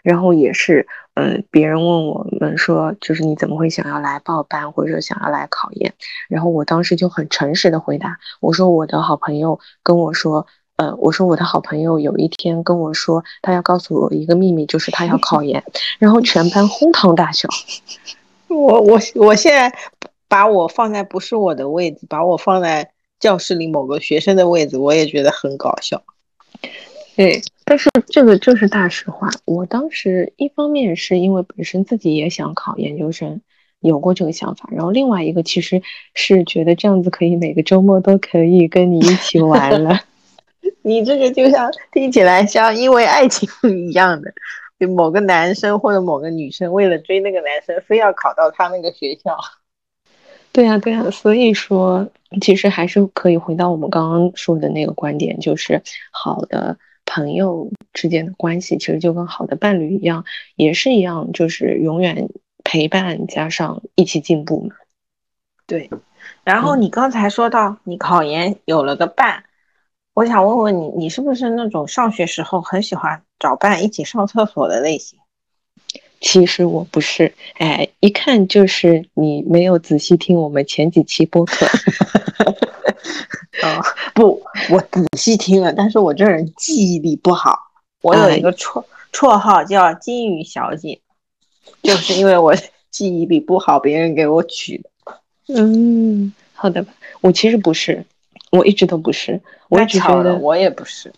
[0.03, 5.93] 然后也是，嗯、别人问我们说，就是你怎么会想要来报班，或者想要来考研？
[6.29, 15.63] 然后我当时就很诚实的回答，我说我的好朋友跟我说，呃，我说我的好朋友有一天跟我说，他要告诉我一个秘密，就是他要考研，
[16.01, 17.49] 然后全班哄堂大笑。
[18.49, 19.73] 我我我现在
[20.29, 26.03] 把我放在不是我的位置，把我放在教室里某个学生的位置，我也觉得很搞笑。
[27.17, 29.29] 对，但是这个就是大实话。
[29.47, 33.41] 我当时一方面是因为本身自己也想考研究生，
[33.81, 35.81] 有过这个想法，然后另外一个其实
[36.13, 39.99] 是觉得这样子可以每个周末都可以跟你一起玩了。
[40.83, 43.49] 你这个就像听起来像因为爱情
[43.89, 44.31] 一样的，
[44.79, 49.39] 就某个男生或者某个女生为了追那个男生，非要考到他那个学校。
[50.53, 52.09] 对呀，对呀，所以说
[52.41, 62.31] 其实还是可以回到我们刚刚说的那个观点，就是好的朋友之间的关系，其实就跟好的伴侣一样，也是一样，就是永远
[62.65, 64.75] 陪伴加上一起进步嘛。
[65.67, 65.91] 对，
[66.43, 69.45] 然后嗯你刚才说到你考研有了个伴，
[70.15, 75.19] 我想问问你，你是不是那种上学时候很喜欢找伴一起上厕所的类型？
[76.19, 81.67] 其实我不是，哎，一看就是你没有仔细听我们前几期播客。
[83.63, 83.83] 啊、
[84.15, 87.59] 不，我仔细听了，但是我这人记忆力不好，
[88.01, 91.01] 我有一个绰绰号叫金鱼小姐，
[91.83, 92.55] 就是因为我
[92.91, 94.91] 记忆力不好，别人给我取的。
[95.49, 98.05] 嗯，好的吧，我其实不是，
[98.51, 101.13] 我一直都不是，我一直觉得，我也不是。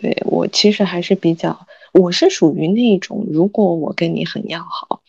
[0.00, 5.00] 对，我其实还是比较，我是属于那种，如果我跟你很要好，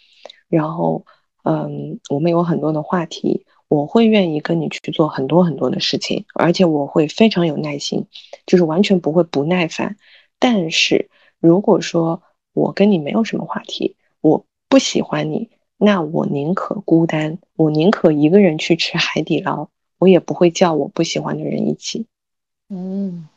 [0.50, 1.06] 然后
[1.44, 8.06] 嗯，我们有很多的话题，我会愿意跟你去做很多很多的事情，而且我会非常有耐心，
[8.46, 9.98] 就是完全不会不耐烦。
[10.40, 12.22] 但是如果说
[12.54, 19.70] 我跟你没有什么话题，我不喜欢你，那我宁可孤单，我宁可一个人去吃海底捞，
[20.00, 22.06] 我也不会叫我不喜欢的人一起。
[22.70, 23.28] 嗯，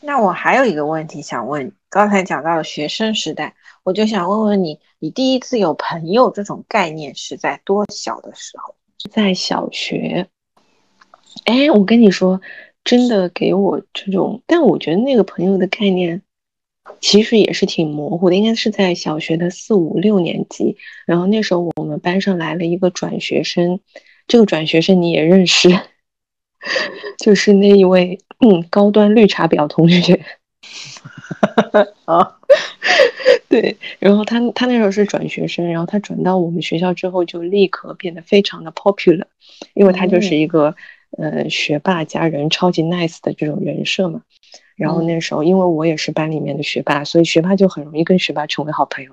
[0.00, 8.74] 那我还有一个问题想问，刚才讲到了学生时代，我就想问问你，你第一次有朋友这种概念是在多小的时候？
[9.10, 10.26] 在小学，
[11.44, 12.40] 哎，我跟你说，
[12.84, 16.22] 真的给我这种，但我觉得那个朋友的概念
[17.00, 20.76] 其实也是挺模糊的，应该是在小学的四五六年级。
[21.06, 23.80] 然后那时候我们班上来了一个转学生，
[24.26, 25.68] 这个转学生你也认识，
[27.18, 30.24] 就是那一位嗯高端绿茶婊同学。
[32.04, 32.36] 啊，
[33.48, 39.24] 对，然后他他那时候是转学生，然后他转到我们学校之后，就立刻变得非常的 popular，
[39.74, 40.74] 因为他就是一个、
[41.16, 44.22] 呃学霸加人超级 nice 的这种人设嘛。
[44.76, 49.12] 然后嗯那时候，因为我也是班里面的学霸，所以学霸就很容易跟学霸成为好朋友。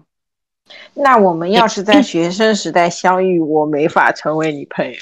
[0.94, 4.98] 那我们要是在学生时代相遇，我没法成为你朋友，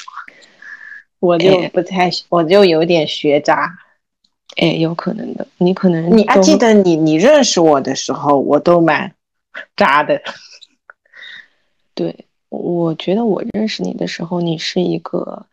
[1.24, 3.72] 我就哎不太，我就有点学渣。
[4.58, 9.16] 哎，有可能的，你可能你还都记得你你认识我的时候，我都蛮
[9.78, 10.22] 渣的。
[11.96, 15.46] 对，我觉得我认识你的时候，你是一个，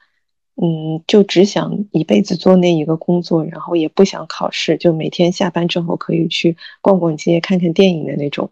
[0.57, 8.51] 嗯，就只想一辈子做那一个工作，然后也不想考试，就每天下班之后可以去逛逛街、看看电影的那种。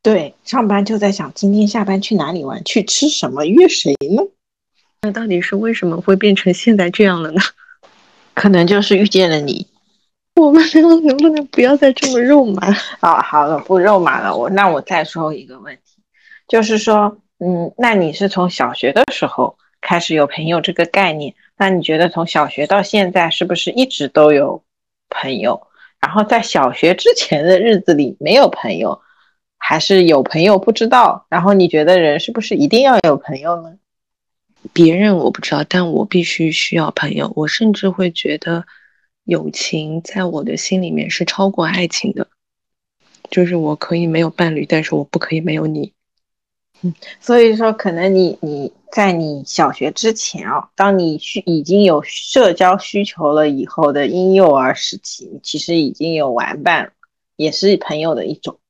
[0.00, 4.22] 对，上班就在想今天下班去哪里玩，去吃什么，约谁呢？
[5.02, 7.40] 那到底是为什么会变成现在这样了呢？
[8.34, 9.66] 可能就是遇见了你。
[10.36, 12.68] 我们两个能不能不要再这么肉麻？
[13.00, 14.36] 啊， 好了，不肉麻了。
[14.36, 16.02] 我那我再说一个问题，
[16.46, 21.34] 就是说，嗯，那你是从小学的时候开始有朋友这个概念？
[21.56, 24.62] 那你觉得从小学到现在是不是一直都有
[25.08, 25.68] 朋友？
[25.98, 29.00] 然后在小学之前的日子里没有朋友，
[29.56, 31.24] 还是有朋友不知道？
[31.30, 33.72] 然后你觉得人是不是一定要有朋友呢？
[34.72, 37.32] 别人我不知道，但我必须需要朋友。
[37.36, 38.64] 我甚至会觉得，
[39.24, 42.28] 友情在我的心里面是超过爱情的。
[43.30, 45.92] 就是我可以没有伴侣，但是我不可以没有你。
[46.82, 56.90] 嗯所以说，可能你你在你小学之前啊，当你需已经有社交需求了以后的婴幼儿时期，你其实已经有玩伴了，
[57.36, 58.60] 也是朋友的一种。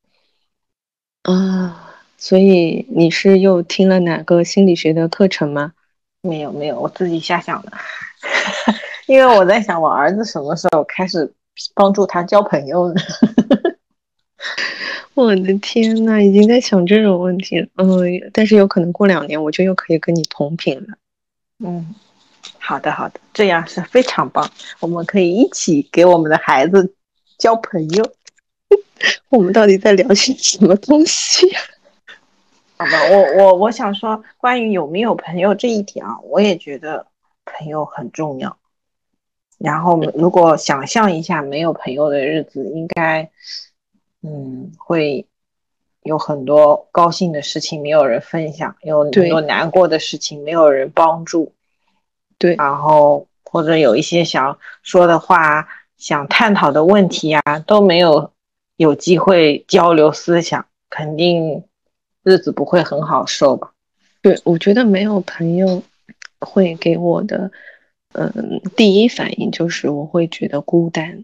[1.23, 1.86] 啊，
[2.19, 5.73] 所以你是又听了哪个心理学的课程吗？
[6.23, 7.73] 没有没有，我自己瞎想的，
[9.07, 11.33] 因为我在想我儿子什么时候开始
[11.75, 13.01] 帮助他交朋友呢？
[15.15, 17.69] 我的天呐，已经在想这种问题了。
[17.77, 20.99] 嗯，但是有可能过两年我就又可以跟你同频了。
[21.65, 21.95] 嗯，
[22.59, 24.51] 好的好的，这样是非常棒，
[24.81, 26.93] 我们可以一起给我们的孩子
[27.39, 28.13] 交朋友。
[29.31, 31.61] 我们到底在聊些什么东西呀、
[32.79, 37.07] 好吧，我我我想说，关于有没有朋友这一点啊，我也觉得
[37.45, 38.59] 朋友很重要。
[39.59, 43.31] 然后，如果想象一下没有朋友的日子，应该，
[44.23, 45.27] 嗯，会
[46.03, 51.55] 有很多高兴的事情没有人分享，有很多难过的事情没有人帮助，
[52.37, 52.55] 对。
[52.57, 58.31] 然后或者有一些想说的话、想探讨的问题啊，都没有
[58.77, 61.65] 有机会交流思想，肯定
[62.27, 63.71] 日子不会很好受吧？
[64.21, 65.81] 对，我觉得没有朋友
[66.41, 67.53] 会给我的，
[68.15, 71.23] 嗯，第一反应就是我会觉得孤单。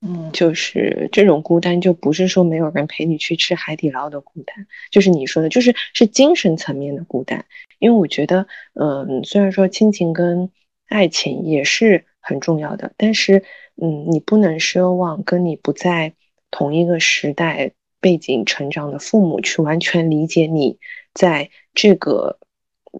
[0.00, 7.44] 嗯，就是这种孤单，就不是说没有人陪你去吃海底捞的孤单，就是你说的，就是是精神层面的孤单。
[7.78, 10.50] 因为我觉得，嗯，虽然说亲情跟
[10.88, 13.44] 爱情也是很重要的，但是，
[13.80, 16.12] 嗯，你不能奢望跟你不在
[16.50, 20.78] 同一个时代背景成长的父母去完全理解你
[21.14, 22.38] 在这个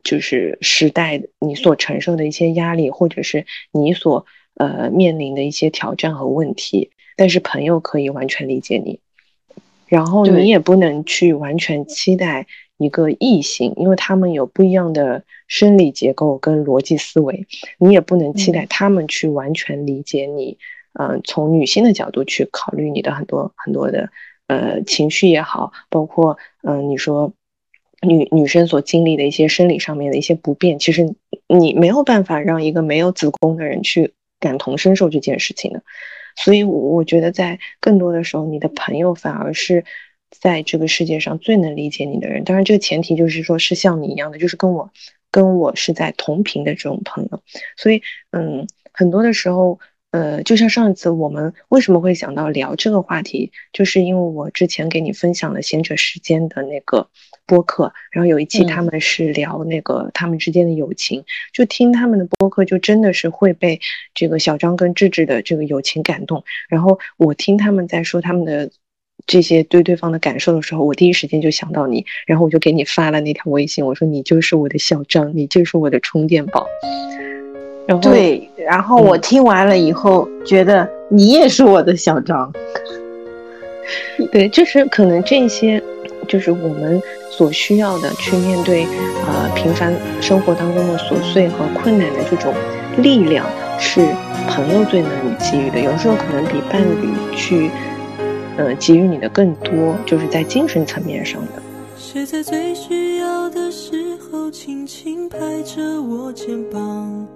[0.03, 9.01] 就是时代你所承受的一些压力，或者是你所呃面临的一些挑战和问题，但是朋友可以完全理解你，
[9.87, 17.47] 然后你也不能去完全期待一个异性，因为他们有不一样的生理结构跟逻辑思维，
[17.79, 20.59] 你也不能期待他们去完全理解你，
[20.93, 24.11] 嗯、从女性的角度去考虑你的很多很多的
[24.49, 27.33] 呃情绪也好，包括嗯、你说。
[28.01, 31.17] 女女生所经历的一些生理上面的一些不便，其实
[31.49, 35.83] 你没有办法让一个没有子宫的人去感同身受这件事情的，
[36.37, 39.85] 所以我我觉得在更多的时候，你的朋友反而是
[40.31, 42.45] 在这个世界上最能理解你的人。
[42.45, 44.89] 当然，这个前提就是说是像你一样的，就是跟我
[45.33, 47.43] 跟我是在同频的这种朋友。
[47.77, 49.81] 所以，嗯，很多的时候。
[50.11, 57.07] 呃，就像上一次我们为什么会想到聊这个话题，就是因为我之前给你分享了贤者时间的那个
[57.47, 63.79] 播客，然后有一期嗯他们是聊那个他们之间的友情，就听他们的播客，就真的是会被
[64.15, 66.43] 这个小张跟智智的这个友情感动。
[66.71, 68.71] 然后我听他们在说他们的
[69.27, 76.67] 这些对对方的感受的时候，我第一时间就想到你，然后我就给你发了那条微信，我说你就是我的小张，你就是我的充电宝。
[77.89, 78.49] 然后对。
[78.57, 82.53] 然后我嗯听完了以后，觉得你也是我的小张。
[84.31, 85.83] 对，就是可能这些，
[86.29, 88.87] 就是我们所需要的去面对
[89.27, 92.53] 呃平凡生活当中的琐碎和困难的这种
[92.99, 93.47] 力量，
[93.79, 94.07] 是
[94.51, 95.81] 朋友最能给予的。
[95.81, 97.71] 有时候可能比伴侣去
[98.59, 101.63] 呃给予你的更多，就是在精神层面上的。
[101.97, 107.27] 谁在最需要的时候轻轻拍着我肩膀？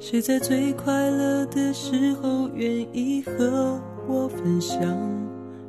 [0.00, 3.78] 谁在最快乐的时候愿意和
[4.08, 4.80] 我分享？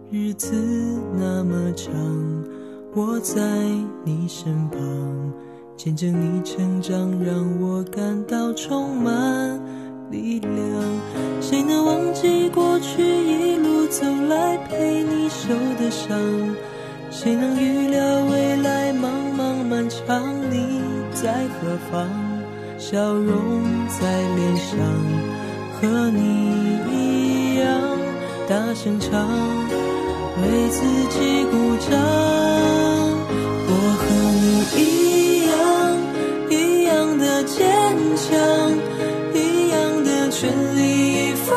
[0.10, 0.56] 日子
[1.18, 1.92] 那么长，
[2.96, 3.42] 我在
[4.06, 4.80] 你身旁，
[5.76, 9.60] 见证你成长，让我感到充满
[10.10, 10.54] 力量。
[11.42, 16.18] 谁能忘记过去一路走来陪你受的伤？
[17.10, 20.80] 谁能预料未来茫茫漫长，你
[21.14, 22.31] 在何方？
[22.82, 24.02] 笑容在
[24.36, 24.76] 脸上，
[25.80, 26.20] 和你
[26.92, 27.70] 一样
[28.50, 29.30] 大声唱，
[30.42, 31.92] 为自己鼓掌。
[33.70, 33.72] 我
[34.02, 34.04] 和
[34.42, 34.46] 你
[34.82, 34.82] 一
[35.48, 35.54] 样，
[36.50, 37.62] 一样的坚
[38.18, 38.34] 强，
[39.36, 40.80] 一样的全力
[41.30, 41.54] 以赴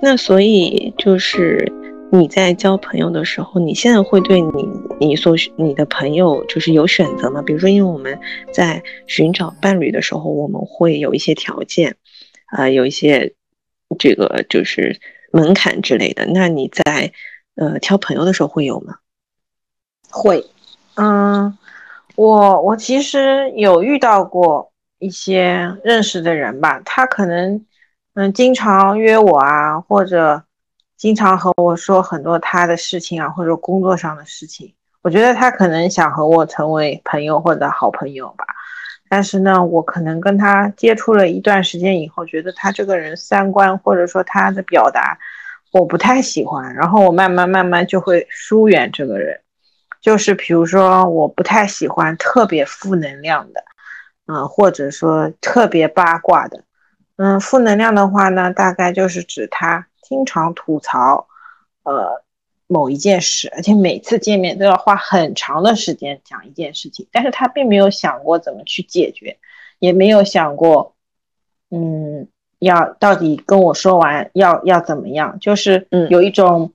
[0.00, 1.72] 那所以就是
[2.12, 4.68] 你在交朋友的时候，你现在会对你
[4.98, 7.42] 你所你的朋友就是有选择吗？
[7.42, 8.18] 比如说，因为我们
[8.52, 11.96] 在寻找伴侣的时候，我们会有一些条件，
[12.46, 13.34] 啊、有一些
[13.98, 14.98] 这个就是
[15.32, 16.26] 门槛之类的。
[16.26, 17.12] 那你在
[17.54, 18.96] 呃挑朋友的时候会有吗？
[20.10, 20.44] 会，
[20.96, 21.56] 嗯，
[22.16, 27.64] 我我其实有遇到过一些认识的人吧，他可能
[28.14, 30.42] 嗯经常约我啊，或者
[30.96, 34.74] 经常和我说很多他的事情啊，或者工作上的事情。
[35.02, 38.44] 我觉得他可能想和我成为朋友或者好朋友吧，
[39.08, 45.16] 但是呢，我可能跟他接触了一段时间以后，觉得他这个人三观或者说他的表达
[45.72, 49.40] 我不太喜欢，然后我慢慢慢慢就会疏远这个人。
[50.02, 53.62] 就是比如说，我不太喜欢特别负能量的，
[54.26, 56.64] 嗯、或者说特别八卦的，
[57.22, 61.28] 嗯，负能量的话呢，大概就是指他经常吐槽，
[61.82, 62.22] 呃，
[62.66, 69.36] 某一件事，而且每次见面都要花很长的时间讲一件事情，但是他并没有想过怎么去解决，
[69.80, 70.94] 也没有想过，
[71.70, 72.26] 嗯，
[72.58, 76.72] 要到底跟我说完要要怎么样，就是嗯有一种。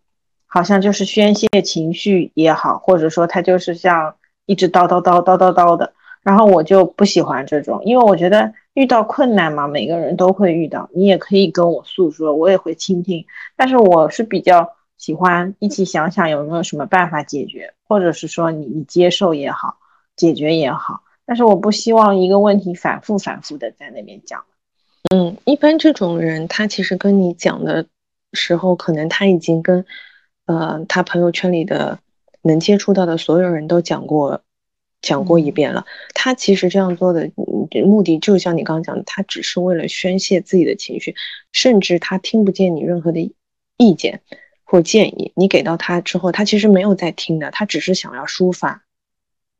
[0.48, 4.16] 好像就是宣泄情绪也好，或者说他就是像
[4.46, 5.92] 一直叨叨叨叨叨叨的，
[6.22, 19.78] 然后我就不喜欢这种，因为我觉得遇到困难嘛，每个人都会遇到，你也可以跟我诉说，我也会倾听，但是我是比较喜欢一起想想有没有什么办法解决，或者是说你你接受也好，
[20.16, 24.44] 解决也好，但是我不希望一个问题反复反复的在那边讲。
[25.14, 27.86] 嗯，一般这种人，他其实跟你讲的
[28.34, 29.86] 时候，可能他已经跟
[30.48, 32.00] 呃他朋友圈里的
[32.42, 34.42] 能接触到的所有人都讲过
[35.06, 35.86] 讲过一遍了。
[36.16, 41.16] 他其实这样做的嗯目的，就像你刚刚讲的，他只是为了宣泄自己的情绪，
[41.52, 43.32] 甚至他听不见你任何的
[43.78, 44.22] 意见
[44.64, 48.84] 或建议，你给到他之后，他其实没有在听的，他只是想要抒发。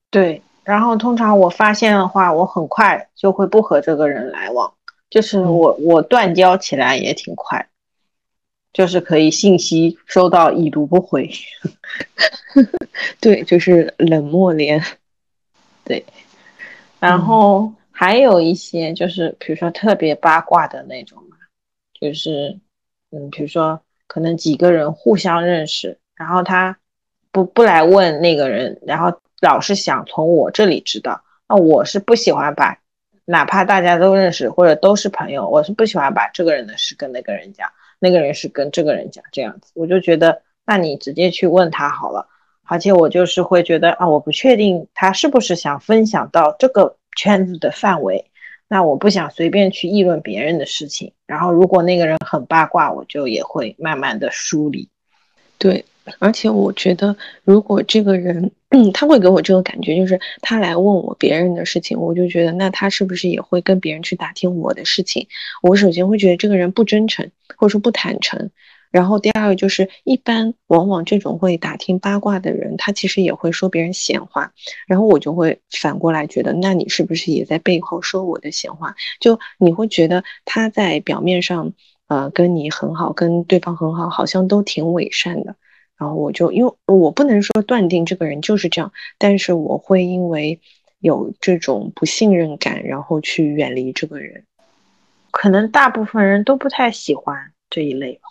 [0.10, 4.74] 对，然后通常我发现的话，我很快就会不和这个人来往，
[5.12, 7.68] 就是我我断交起来也挺快，
[8.74, 11.30] 就是可以信息收到已读不回。
[13.22, 14.82] 对，就是冷漠连。
[17.00, 21.38] 然后还有一些就是，比如说特别八卦的那种嘛，
[21.94, 22.60] 就是
[23.12, 26.78] 嗯，比如说可能几个人互相认识，然后他
[27.32, 32.80] 不不来问那个人，然后老是想从我这里知道，那我是不喜欢把，
[33.26, 37.70] 哪怕大家都认识或者都是朋友，我是不喜欢把这个人的事跟那个人讲，
[38.00, 42.28] 那个人是跟这个人讲这样子，我就觉得那你直接去问他好了。
[42.68, 48.26] 而且我就是会觉得啊，我不确定他是不是想分享到这个圈子的范围，
[48.68, 51.14] 那我不想随便去议论别人的事情。
[51.26, 54.90] 然后如果那个人很八卦，我就也会慢慢的梳理。
[55.58, 55.86] 对，
[56.20, 65.28] 而且我觉得，如果这个人，嗯， 他会给我这个感觉，就是他来问我别人的事情，我就觉得那他是不是也会跟别人去打听我的事情？
[65.62, 68.50] 我首先会觉得这个人不真诚，或者说不坦诚。
[68.92, 74.54] 然后第二个就是，一般往往这种会打听八卦的人，他其实也会说别人闲话，
[74.88, 78.96] 然后我就会反过来觉得，那你是不是也在背后说我的闲话？
[79.20, 81.74] 就你会觉得他在表面上
[82.08, 85.56] 呃跟你很好，跟对方很好，好像都挺伪善的。
[85.98, 90.60] 然后我就因为我不能说断定这个人就是这样，但是我会因为
[91.00, 94.44] 有这种不信任感，然后去远离这个人。
[95.32, 98.22] 可能大部分人都不太喜欢这一类吧。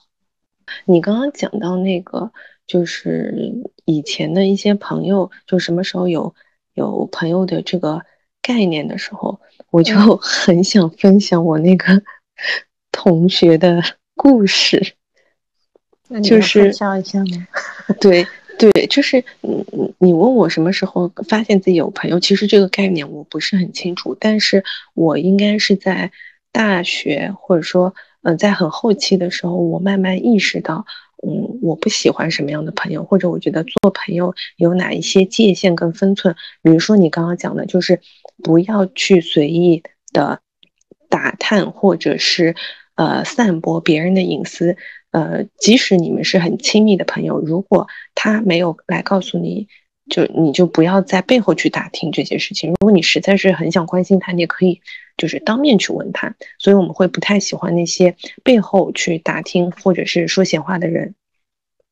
[0.84, 2.30] 你刚刚讲到那个，
[2.66, 3.52] 就是
[3.84, 6.34] 以前的一些朋友，就什么时候有
[6.74, 8.02] 有朋友的这个
[8.42, 9.40] 概念的时候，
[9.70, 12.02] 我就 很想分享我那个
[12.92, 13.82] 同学的
[14.16, 14.94] 故事。
[16.08, 17.46] 那你要就是分享一下吗？
[18.00, 18.26] 对
[18.58, 24.62] 对，就是你你你问我什么时候发现自己有朋友，其实这个概念我不是很清楚，但是
[24.94, 26.12] 我应该是在
[26.52, 27.94] 大学或者说
[28.24, 30.84] 嗯、在很后期的时候，我慢慢意识到，
[31.26, 38.00] 嗯，我不喜欢什么样的朋友，或者我觉得做朋友有哪一些界限跟分寸，比如说你刚刚讲的，就是
[38.42, 40.40] 不要去随意的
[41.08, 42.56] 打探或者是
[42.96, 44.76] 呃散播别人的隐私。
[45.10, 49.68] 呃，即使你们是很亲密的朋友，如果他没有来告诉你，
[50.10, 52.70] 就你就不要在背后去打听这些事情。
[52.70, 54.80] 如果你实在是很想关心他，你也可以
[55.16, 56.34] 就是当面去问他。
[56.58, 61.14] 所以我们会不太喜欢那些背后去打听或者是说闲话的人。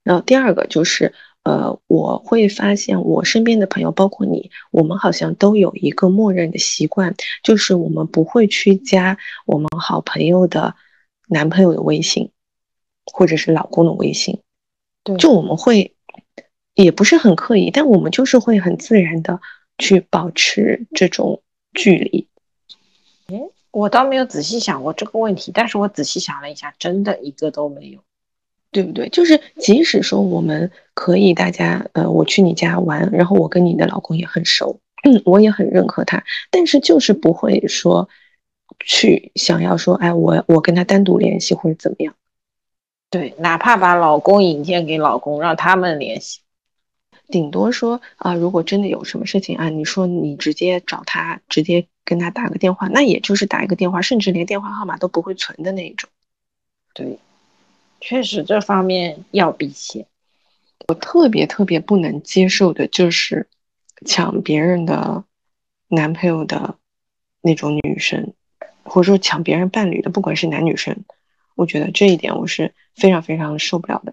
[0.02, 1.14] 然后第二个就是，
[1.44, 10.74] 呃，我会发现我身边的朋友，包括你，我们好像都有一个默认的习惯，就是我们不会去加我们好朋友的
[11.28, 12.30] 男朋友的微信。
[13.12, 14.38] 或者是老公的微信，
[15.02, 15.96] 对就我们会
[16.74, 19.40] 也不是很刻意，但我们就是会很自然的
[19.76, 21.42] 去保持这种
[21.74, 22.28] 距离。
[23.70, 28.00] 我倒没有仔细想过这个问题，但是我仔细想了一下，真的一个都没有。
[28.74, 29.06] 对不对？
[29.10, 38.08] 就是即使说我们可以大家，呃，我去你家玩，然后我跟你的老公也很熟，嗯，我也很认可他，但是就是不会说
[38.80, 42.14] 去想要说，哎，我我跟他单独联系或者怎么样。
[43.10, 46.40] 对，哪怕把老公引荐给老公，让他们联系。
[47.28, 56.10] 顶多说啊，如果真的有什么事情啊，你说你直接找他，直接跟他打个电话，那也就是打一个电话，甚至连电话号码都不会存的那一种。
[56.94, 57.18] 对，
[58.00, 60.06] 确实这方面要避嫌。
[60.88, 63.48] 我特别特别不能接受的就是
[64.04, 65.24] 抢别人的
[65.88, 66.76] 男朋友的
[67.40, 68.34] 那种女生，
[68.82, 71.04] 或者说抢别人伴侣的，不管是男女生，
[71.54, 74.12] 我觉得这一点我是非常非常受不了的。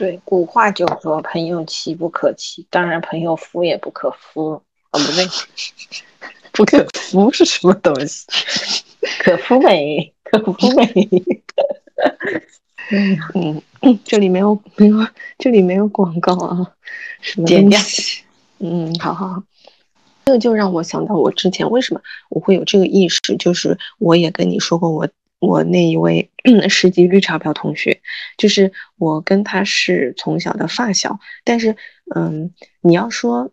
[0.00, 4.52] 对，古话就说“朋友妻不可欺”，当然朋友夫也不可夫。
[4.92, 5.26] 哦，不对，
[6.52, 8.26] 不可夫是什么东西？
[9.20, 11.10] 可夫美，可夫美。
[13.34, 13.62] 嗯，
[14.02, 14.96] 这里没有没有，
[15.36, 16.72] 这里没有广告啊，
[17.20, 17.46] 什么？
[18.60, 19.42] 嗯，好好好。
[20.24, 25.06] 这个就让我想到我之前为什么我会有这个意识，就是我也跟你说过我，
[25.40, 26.30] 我那一位
[26.68, 28.00] 十级绿茶婊同学，
[28.36, 31.76] 就是我跟他是从小的发小，但是
[32.14, 33.50] 嗯，你要说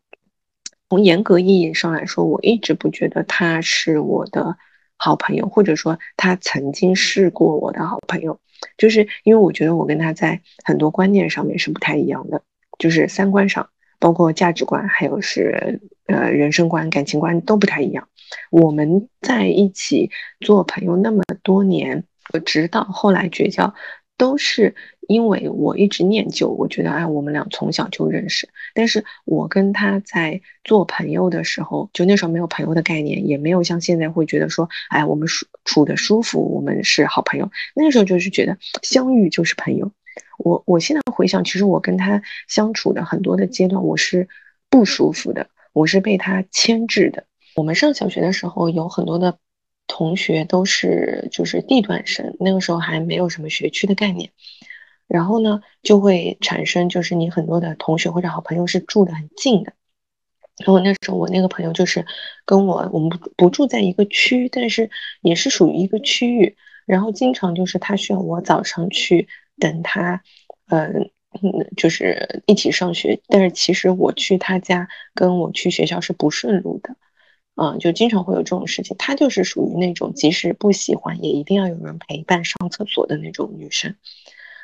[0.90, 4.58] 从严格意义上来说，我一直不觉得他是我的
[4.98, 8.40] 好朋友，或者说他曾经是过我的好朋友。
[8.76, 12.42] 就是因为我觉得我跟他在很多观念上面是不太一样的，
[12.80, 13.70] 就是三观上，
[14.00, 18.08] 包括价值观，还有是呃人生观、感情观都不太一样。
[18.52, 22.04] 我们在一起做朋友那么多年，
[22.46, 23.74] 直到后来绝交，
[24.18, 24.76] 都是
[25.08, 28.50] 因为我一直念旧，我觉得哎，我们俩从小就认识。
[28.74, 37.50] 但是我跟他在做朋友的时候，就那时候没有朋友的概念，也没有像现在会觉得说，哎，我们处处的舒服，我们是好朋友。
[37.74, 39.92] 那时候就是觉得相遇就是朋友。
[40.38, 44.30] 我我现在回想，其实我跟他相处的很多的阶段，我是
[44.70, 47.26] 不舒服的，我是被他牵制的。
[47.56, 49.40] 我们上小学的时候，有很多的
[49.88, 54.32] 同学都是就是地段生，那个时候还没有什么学区的概念。
[55.08, 59.74] 然后呢，就会产生就是你很多的同学或者好朋友是住的很近的。
[60.58, 62.06] 然后那时候我那个朋友就是
[62.46, 64.90] 跟我我们不不住在一个区，但是
[65.22, 66.58] 也是属于一个区域。
[66.86, 69.28] 然后经常就是他需要我早上去
[69.60, 70.22] 等他，
[70.70, 71.12] 嗯，
[71.76, 73.20] 就是一起上学。
[73.28, 76.96] 但是其实我去他家跟我去学校是不顺路的，
[77.56, 78.96] 嗯，就经常会有这种事情。
[78.98, 83.96] 她就是属于那种即使不喜欢也一定要有人陪伴上厕所的那种女生。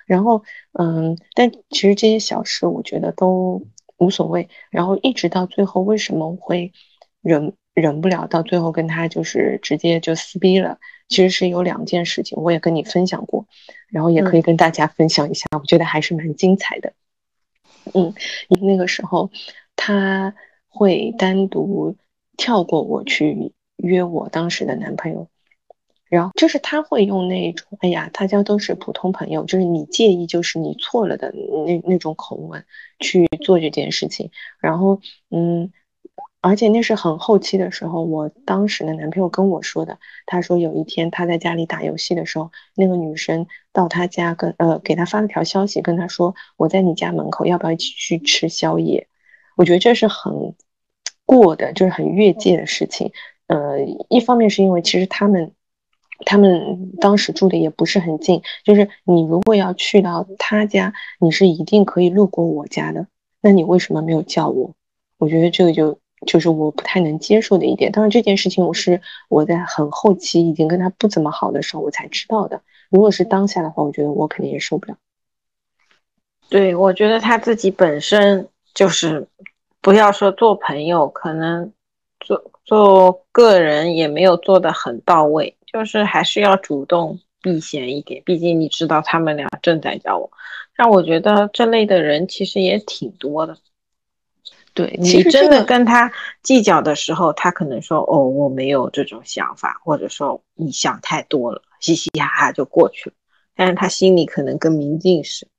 [0.05, 3.65] 然后，嗯，但其实这些小事我觉得都
[3.97, 4.49] 无所谓。
[4.69, 6.73] 然后一直到最后，为什么会
[7.21, 10.77] 忍忍不了，到最后跟他就是直接就撕逼了？
[11.07, 13.45] 其实是有两件事情，我也跟你分享过，
[13.87, 16.93] 然后也可以跟大家分享一下，我觉得还是蛮精彩的。
[17.93, 18.13] 嗯，
[18.61, 19.29] 那个时候
[19.75, 20.33] 他
[20.67, 21.95] 会单独
[22.37, 25.27] 跳过我去约我当时的男朋友。
[26.09, 32.63] 然后就是他会用那种，哎呀，大家都是普通朋友，就是你介意就是你错了的那那种口吻
[32.99, 34.29] 去做这件事情。
[34.59, 35.01] 然后，
[35.31, 35.71] 嗯，
[36.43, 49.07] 而且那是很后期的时候，我当时的男朋友跟我说的，他说有一天他在家里打游戏的时候，那个女生到他家跟呃给他发了条消息，跟他说我在你家门口，要不要一起去吃宵夜？
[49.55, 50.53] 我觉得这是很
[51.25, 53.11] 过的，就是很越界的事情。
[53.47, 53.79] 呃，
[54.09, 55.53] 一方面是因为其实他们。
[56.25, 63.07] 他们当时住的也不是很近，就是你如果要去到他家，你是一定可以路过我家的。
[63.41, 64.73] 那你为什么没有叫我？
[65.17, 67.91] 我觉得这个就就是我不太能接受的一点。
[67.91, 72.61] 当然这件事情我是我在很后期已经跟他不怎么好的时候我才知道的。
[72.89, 74.97] 如果是当下的话，我觉得我肯定也受不了。
[76.49, 79.27] 对，我觉得他自己本身就是
[79.81, 81.71] 不要说做朋友，可能
[82.19, 85.55] 做做个人也没有做的很到位。
[85.65, 90.29] 就是还是要主动避嫌一点，毕竟你知道他们俩正在交往。
[90.77, 93.57] 但我觉得这类的人其实也挺多的。
[94.73, 96.11] 对你真的跟他
[96.41, 103.15] 计较的时候，他可能说：“哦，我没有这种想法，或者说你想太多了，嘻嘻哈哈就过去了。”
[103.55, 105.51] 但是他心里可能跟明镜似的。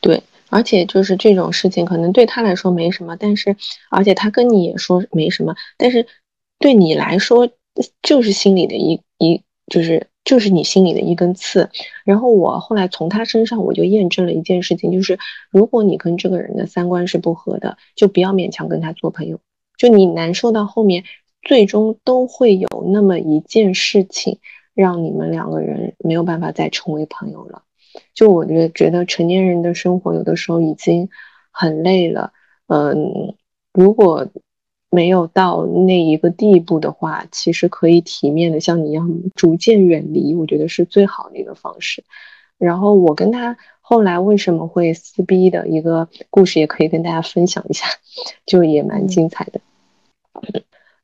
[0.00, 3.56] 对，而且就是这种事情可能对他来说没什么，但是
[3.90, 6.06] 而且他跟你也说没什么，但是
[6.58, 7.48] 对你来说
[8.02, 9.42] 就是心里的一一。
[9.70, 11.70] 就是就是你心里的一根刺，
[12.04, 15.18] 然后我后来从他身上我就验证了一件事情，就是
[15.50, 19.40] 如果你跟这个人的三观是不合的，就不要勉强跟他做朋友。
[19.78, 21.04] 就你难受到后面，
[21.40, 24.38] 最终都会有那么一件事情，
[24.74, 27.62] 让你们两个人没有办法再成为朋友了。
[28.12, 31.08] 就我觉得，觉得成年人的生活有的时候已经
[31.50, 32.34] 很累了，
[32.66, 33.34] 嗯，
[33.72, 34.28] 如果。
[34.90, 42.04] 没有到那一个地步的话，其实可以体面的像你一样逐渐远离，我觉得是最好的一个方式。
[42.56, 47.86] 然后我跟他后来为什么会撕逼的一个故事，也可以跟大家分享一下，
[48.46, 49.60] 就也蛮精彩的。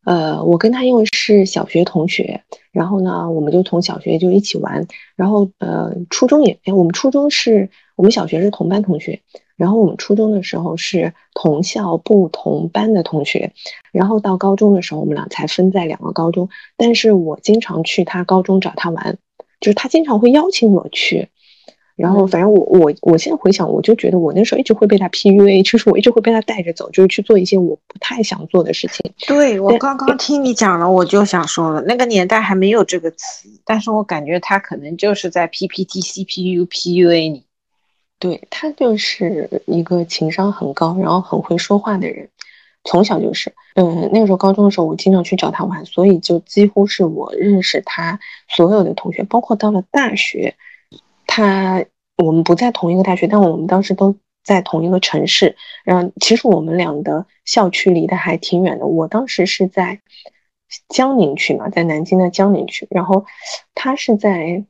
[0.05, 2.43] 呃，我跟他因为是小学同学，
[2.75, 9.22] 然后呢，我们就从小学就一起玩，然后呃，初中也，哎，我们初中是我们小学是同班同学。
[9.57, 13.53] 然后我们初中的时候是同校不同班的同学，
[13.93, 16.49] 然后到高中的时候我们俩才分在两个高中。
[16.77, 19.16] 但是我经常去他高中找他玩，
[19.61, 21.29] 就是他经常会邀请我去。
[21.97, 29.12] 然后反正我我我现在回想，我就觉得我那时候一直会被他 PUA，就是我一直会被他带着走，就是去做一些我不太想做的事情。
[29.26, 37.45] 对我刚刚听你讲了，我就想说了，那个年代还没有这个词，但是我感觉他可能就是在 PPT CPU PUA 你。
[38.20, 42.28] 对他就是一个情商很高，然后很会说话的人，
[42.84, 48.18] 从小就是，嗯，那个时候高中的时候，我经常去找他玩，所以就几乎是我认识他
[48.49, 50.55] 所有的同学，包括到了大学，
[51.27, 51.85] 他
[52.16, 60.01] 我们不在同一个大学，但我们当时都在同一个城市，然后其实我们俩的校区离得还挺远的，我当时是在
[60.89, 63.27] 江宁区嘛，在南京的江宁区，然后
[63.75, 64.64] 他是在。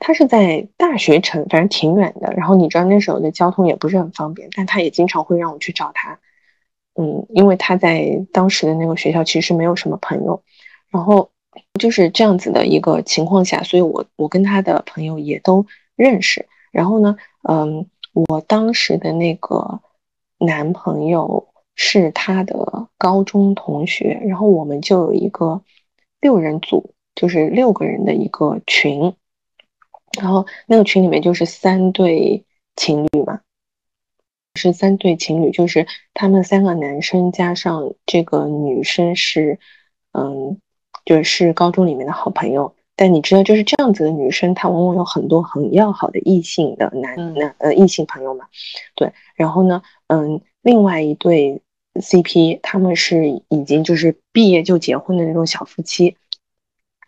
[0.00, 2.34] 他是在大学城，反正挺远的。
[2.36, 6.18] 然后你知道那时候的交通也不是很方便，但他也经常会让我去找他。
[6.94, 10.42] 嗯，因为他在当时的那个学校其实没有什么朋友。
[10.90, 11.30] 然后
[11.78, 16.46] 就是这样子的一个情况下，所以我我跟他的朋友也都认识。
[16.70, 17.16] 然后呢，
[17.48, 19.80] 嗯，我当时的那个
[20.38, 25.62] 男朋友是他的高中同学，然后我们就有一个
[26.20, 29.14] 六人组，就是六个人的一个群。
[30.16, 32.44] 然后那个群里面就是三对
[32.76, 33.40] 情侣嘛，
[34.54, 39.58] 是三对情侣，就是他们三个男生加上这个女生是，
[40.12, 40.60] 嗯，
[41.04, 42.74] 就是高中里面的好朋友。
[42.96, 48.46] 但你知道，就是这样子的女生，她往往有很多很要好的异性的男男呃异性朋友嘛。
[48.94, 51.60] 对，然后呢，嗯，另外一对
[51.94, 56.16] CP，他们是已经就是毕业就结婚的那种小夫妻。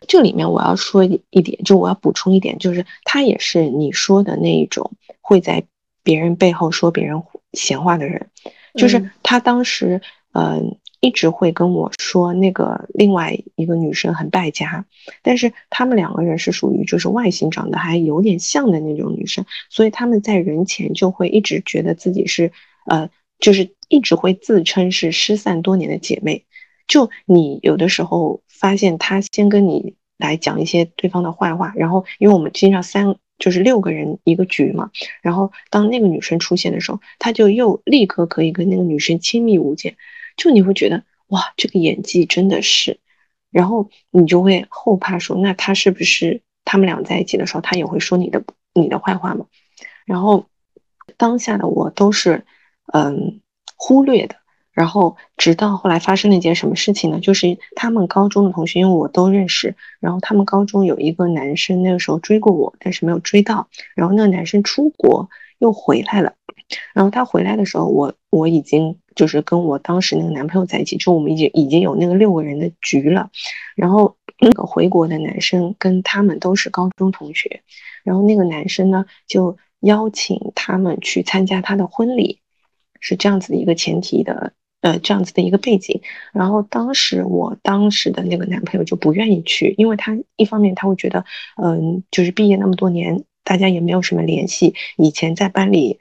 [0.07, 4.91] 这里面我要说一点，就我要补充一点，就是他也是你说的那一种
[5.21, 5.63] 会在
[6.03, 7.23] 别人背后说别人
[7.53, 8.29] 闲话的人，
[8.75, 10.01] 就是他当时
[10.33, 10.77] 嗯
[11.07, 14.85] 一直会跟我说那个另外一个女生很败家，
[15.21, 22.51] 但是他们两个人是属于就是外形长得还有点像的那种女生，所以他们在人前就会一直觉得自己是
[22.87, 26.43] 呃就是一直会自称是失散多年的姐妹。
[26.89, 34.91] 就你有的时候发现他先跟你来讲一些对方的坏话，然后因为我们经常三就是六个人一个局嘛，
[35.21, 39.95] 然后当那个女生出现的时候，他就又立刻可以跟那个女生亲密无间，
[40.37, 42.99] 就你会觉得哇，这个演技真的是
[43.51, 48.41] 然后你就会后怕说，那他是不是他们俩在一起的时候，他也会说你的
[48.73, 49.47] 你的坏话嘛？
[50.05, 50.45] 然后
[51.17, 52.45] 当下的我都是
[52.93, 53.41] 嗯
[53.75, 54.35] 忽略的。
[54.71, 57.19] 然后直到后来发生了一件什么事情呢？
[57.19, 59.75] 就是他们高中的同学，因为我都认识。
[59.99, 63.69] 然后他们高中有一个男生，那个时候追过我，但是没有追到。
[63.95, 66.35] 然后那个男生出国又回来了。
[66.93, 73.29] 然后他回来的时候，我我已经就是跟我当时那个男朋友在一起，就我们已经已经有那个六个人的局了。
[73.75, 77.61] 然后 那个回国的男生跟他们都是高中同学。
[78.03, 82.39] 然后那个男生呢，就邀请他们去参加他的婚礼，
[82.99, 84.53] 是这样子的一个前提的。
[84.81, 86.01] 呃，这样子的一个背景，
[86.31, 91.25] 然后当时我当时的那个男朋友就不愿意去，因为他一方面他会觉得，
[91.61, 95.99] 嗯，就是毕业那么多年，大家也没有什么联系，以前在班里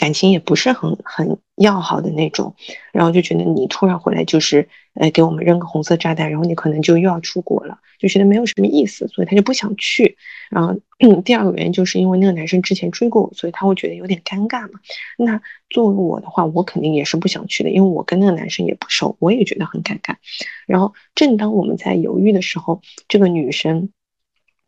[0.00, 2.54] 感情也不是很很要好的那种，
[2.90, 10.16] 然后就觉得你突然回来就是，呃，给我们扔个红色炸弹，然后你可能就又要出国了，就觉得没有什么意思，所以他就不想去。
[10.48, 10.74] 然后
[11.22, 14.80] 第二个原因就是因为那个男生之前追过我，所以他会觉得有点尴尬嘛。
[15.18, 20.14] 那作为我的话，我肯定也是不想去的，因为我跟那个男生也不熟，我也觉得很尴尬。
[20.66, 23.90] 然后正当我们在犹豫的时候，这个女生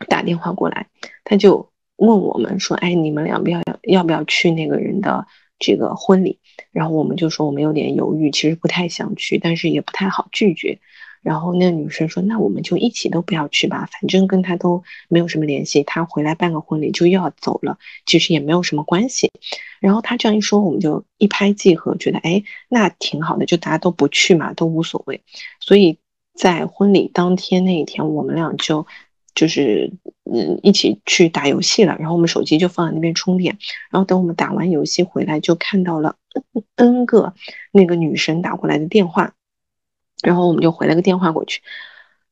[0.08, 0.88] 打电话过来，
[1.24, 5.26] 她就问我们说：“哎，你们俩不要要不要去那个人的
[5.58, 6.38] 这个婚礼？”
[6.72, 10.78] 然后我们就说我们有点犹豫，其实不太想去，但是也不太好拒绝。
[11.22, 15.84] 然后那女生说：“那我们就一起都不要去吧，反正跟他都没有什么联系。
[15.84, 19.30] 他回来办个婚礼就又要走了，其实也没有什么关系。”
[19.80, 25.22] 然后他这样一说，我们就一拍即合，觉得哎，那挺好的，就大家都不去嘛，都无所谓。
[25.60, 26.00] 所以
[26.34, 28.84] 在婚礼当天那一天，我们俩就
[29.34, 29.92] 就是
[30.24, 31.96] 嗯一起去打游戏了。
[31.98, 33.58] 然后我们手机就放在那边充电。
[33.90, 36.16] 然后等我们打完游戏回来，就看到了
[36.76, 37.34] N 个
[37.72, 39.34] 那个女生打过来的电话。
[40.22, 41.62] 然后我们就回了个电话过去，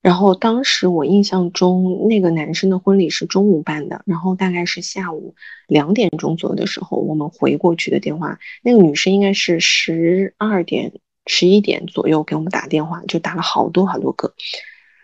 [0.00, 5.34] 然后当时我印象中那个男生的婚礼是中午办的，然后大概是下午
[5.66, 10.92] 两点钟左右的时候，我们回过去的电话，那个女生应该是十二点、
[11.26, 14.34] 十一点左右给我们打电话，就打了好多好多个。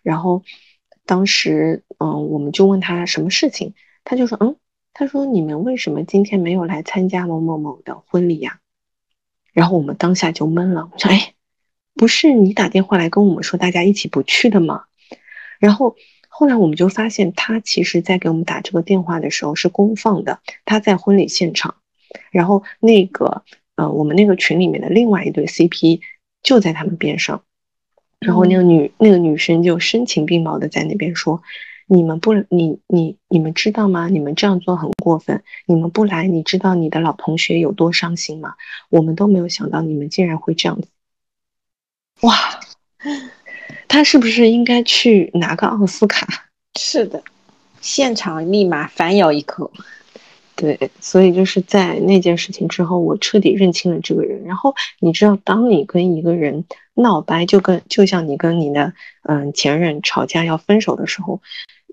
[0.04, 0.44] 然后
[1.06, 3.72] 当时嗯，我们就问他什么事情，
[4.04, 4.56] 他就说嗯，
[4.92, 8.58] 他说你们为什么今天没有来参加某某某的婚礼呀？
[9.52, 11.32] 然后我们当下就懵了，我说哎。
[11.98, 14.84] 不是你打电话来跟我们说大家一起不去的吗？
[15.58, 15.96] 然后
[16.28, 21.76] 后来我们就发现他其实在给我们打这个电话的时候是公放的，他在婚礼现场，
[22.30, 23.44] 然后那个
[23.76, 26.02] 呃我们那个群里面的另外一对 CP
[26.42, 27.44] 就在他们边上，
[28.20, 31.42] 然后那个女那个女生就声情并茂的在那边说
[31.86, 34.08] ：“你们不你你你们知道吗？
[34.08, 38.54] 你们这样做很过分，你们不来，你知道你的老同学有多伤心吗？
[38.88, 40.88] 我们都没有想到你们竟然会这样子。”
[42.22, 42.34] 哇，
[43.86, 46.26] 他是不是应该去拿个奥斯卡？
[46.80, 47.22] 是的，
[47.80, 49.70] 现场立马反咬一口。
[50.56, 54.42] 对，所以就是在那件事情之后，我彻底认清了这个人。
[54.44, 61.42] 然后你知道，当你跟一个人闹掰，就跟就像你跟你的嗯前任吵架要分手的时候，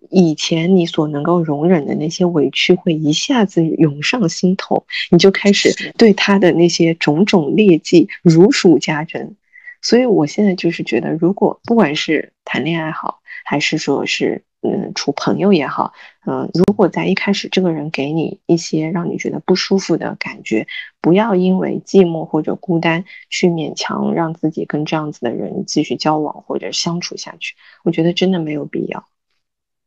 [0.10, 9.36] 以前你所能够容忍的那些委屈会一下子涌上心头，你就开始对他的那些种种劣迹如数家珍。
[9.82, 15.94] 所以，我现在就是觉得，如果不管是谈恋爱好，还是说是嗯处朋友也好，
[16.26, 20.66] 嗯，如果在一开始这个人给你一些让你觉得不舒服的感觉，
[21.02, 27.56] 不要因为寂寞或者孤单去勉强让自己跟这样子的人继续交往或者相处下去。
[27.84, 29.06] 我觉得真的没有必要。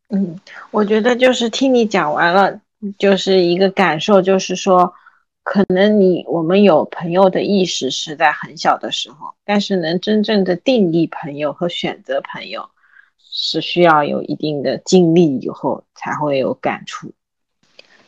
[0.09, 0.39] 嗯，
[0.71, 2.61] 我觉得就是听你讲完了，
[2.97, 4.93] 就是一个感受，就是说。
[5.49, 12.69] 可能你我们有朋友的意识是在很小的时候，但是能真正的定义朋友和选择朋友，
[13.39, 17.11] 是需要有一定的经历以后才会有感触。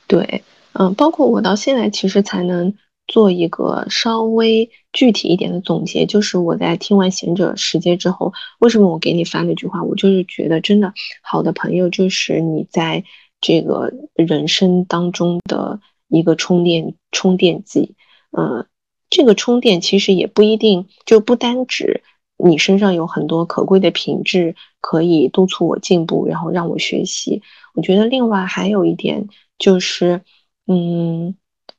[0.07, 2.73] 对，嗯，包括我到现在其实才能
[3.07, 9.83] 做一个稍微具体一点的总结，就是我在听完《贤者时间》之后，为什么我给你发那句话？
[9.83, 13.03] 我就是觉得真的好的朋友就是你在
[13.39, 15.79] 这个人生当中的。
[16.11, 17.93] 一个充电充电剂，
[18.35, 18.65] 嗯，
[19.11, 22.01] 这个充电其实也不一定就不单指
[22.43, 27.41] 你身上有很多可贵的品质可以督促我进步，然后让我学习。
[27.73, 29.27] 我觉得另外还有一点
[29.57, 30.21] 就是，
[30.67, 31.35] 嗯，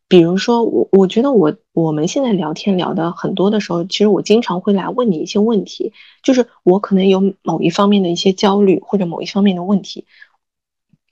[0.07, 5.93] 比如说我我觉得我我们现在聊天聊的很多的时候，其实我经常会来问你一些问题，
[6.23, 10.05] 就是我可能有某一方面的一些焦虑或者某一方面的问题。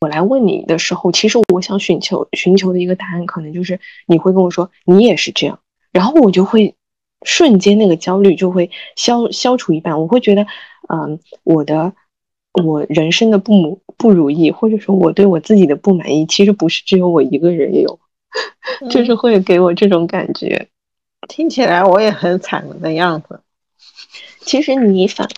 [0.01, 5.59] 我来问你的时候，其实我想寻求寻求的一个答案，可能就是你会跟我说你也是这样，
[5.91, 6.77] 然后我就会
[7.23, 10.47] 瞬间那个焦虑就会消消除一半，我会觉得，
[10.89, 11.93] 嗯，我的
[12.63, 17.99] 我人生的不母不如意，或者说我对我自己的不满意，其实不是只有我一个人有，
[18.91, 20.69] 就是会给我这种感觉。
[21.29, 23.41] 听起来我也很惨的样子。
[24.41, 25.29] 其实你反，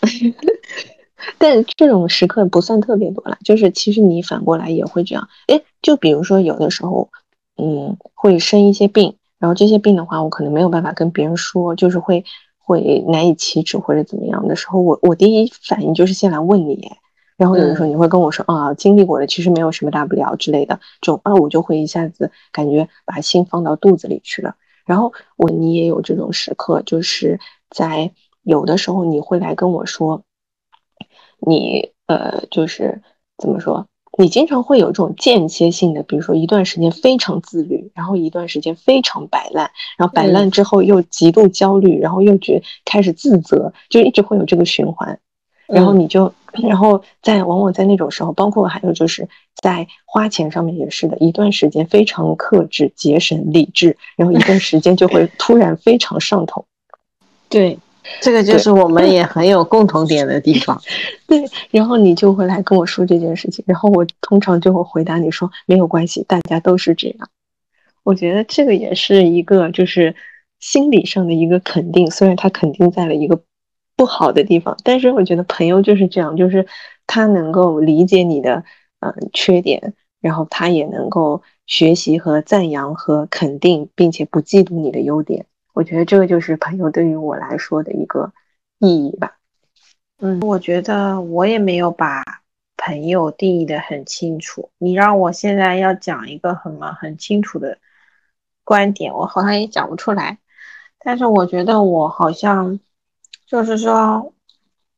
[1.37, 3.37] 但这种时刻不算特别多啦。
[3.43, 5.27] 就是其实你反过来也会这样。
[5.47, 7.09] 哎，就比如说有的时候，
[7.57, 12.23] 嗯，会生一些病，然后这些病的话，我可能没有办法跟别人说，就是会
[12.59, 16.91] 会难以启齿或者怎么样的时候，我我第一反应就是先来问你。
[17.37, 24.55] 然后有的时候你会跟我说啊，经历过的其实没有什么大不了之类的，这种啊，我就会一下子感觉把心放到肚子里去了。
[24.85, 27.39] 然后我你也有这种时刻，就是
[27.71, 28.11] 在
[28.43, 30.21] 有的时候你会来跟我说，
[31.39, 33.01] 你呃就是
[33.39, 33.87] 怎么说，
[34.17, 45.19] 你经常会有这种间歇性的，比如说一段时间非常自律，然后一段时间非常摆烂，然后摆烂之后又极度焦虑，然后又觉开始自责，就一直会有这个循环。
[45.67, 56.65] 然后你就，然后在往往在那种时候，包括还有就是在花钱上面也是的，一段时间非常克制、节省、理智，然后一段时间就会突然非常上头。
[57.47, 57.79] 对，
[58.21, 60.81] 这个就是我们也很有共同点的地方。
[61.27, 67.29] 对，然后你就会来跟我说这件事情，然后我通常就会回答你说没有关系，大家都是这样。
[68.03, 70.15] 我觉得这个也是一个就是
[70.59, 73.41] 心理上的一个肯定，虽然他肯定在了一个。
[73.97, 76.65] 不好的地方，但是我觉得朋友就是这样，就是
[77.05, 78.63] 他能够理解你的
[78.99, 85.45] 嗯缺点，然后他也能够学习和赞扬和肯定，并且不嫉妒你的优点。
[85.73, 88.31] 我觉得这个就是朋友对于我来说的一个
[88.79, 89.37] 意义吧。
[90.19, 92.23] 嗯，我觉得我也没有把
[92.77, 94.69] 朋友定义的很清楚。
[94.77, 97.77] 你让我现在要讲一个很很清楚的
[98.63, 100.37] 观点，我好像也讲不出来。
[100.99, 102.79] 但是我觉得我好像。
[103.47, 104.33] 就是说，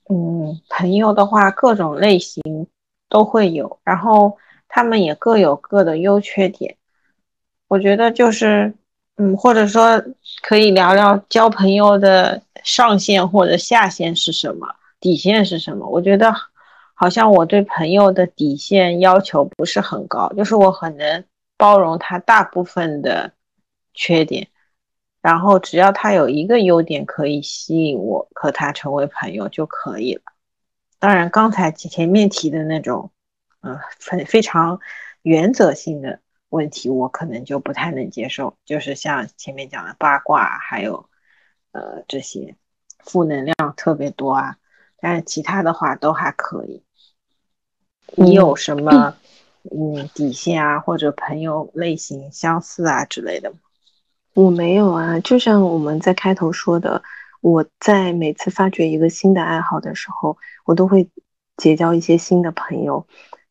[0.07, 2.67] 嗯，朋友的话，各种类型
[3.09, 6.77] 都会有，然后他们也各有各的优缺点。
[7.67, 8.75] 我觉得就是，
[9.17, 10.03] 嗯，或者说
[10.41, 14.67] 可以聊聊交朋友的上限或者下限是什么，
[14.99, 15.87] 底线是什么。
[15.87, 16.33] 我觉得
[16.95, 21.23] 好像我对朋友的底线要求不是很高，就是我很能
[21.57, 23.31] 包容他大部分的
[23.93, 24.47] 缺点。
[25.21, 30.21] 然后只要他有一个优点可以吸引我和他成为朋友就可以了。
[30.99, 33.11] 当然，刚才前面提的那种，
[33.61, 34.79] 嗯，非非常
[35.21, 36.19] 原则性的
[36.53, 38.55] 问题，我可能就不太能接受。
[38.63, 41.09] 就是像前面讲的八卦，还有
[41.71, 42.55] 呃这些
[42.99, 44.57] 负能量特别多啊。
[45.01, 46.83] 但是其他的话都还可以。
[48.15, 49.15] 你有什么
[49.63, 53.57] 嗯底线啊，或者朋友类型相似啊之类的吗？
[54.35, 57.01] 我没有啊，就像我们在开头说的，
[57.41, 61.09] 我在每次发掘一个新的爱好的时候，我都会
[61.57, 63.07] 结交一些新的朋友。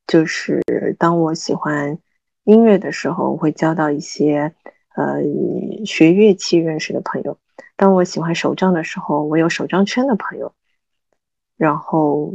[0.07, 0.63] 就是
[0.99, 1.99] 当我喜欢
[2.45, 4.53] 音乐的时候，我会交到一些
[4.95, 5.23] 呃
[5.87, 7.35] 学乐器认识的朋友；
[7.77, 10.53] 当我喜欢手账的时候，我有手账圈的朋友。
[11.57, 12.33] 然后，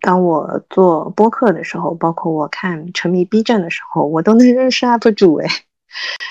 [0.00, 5.48] 当我做播客的时候，包括我看沉迷 B 站的时候，我都能认识 UP 主哎。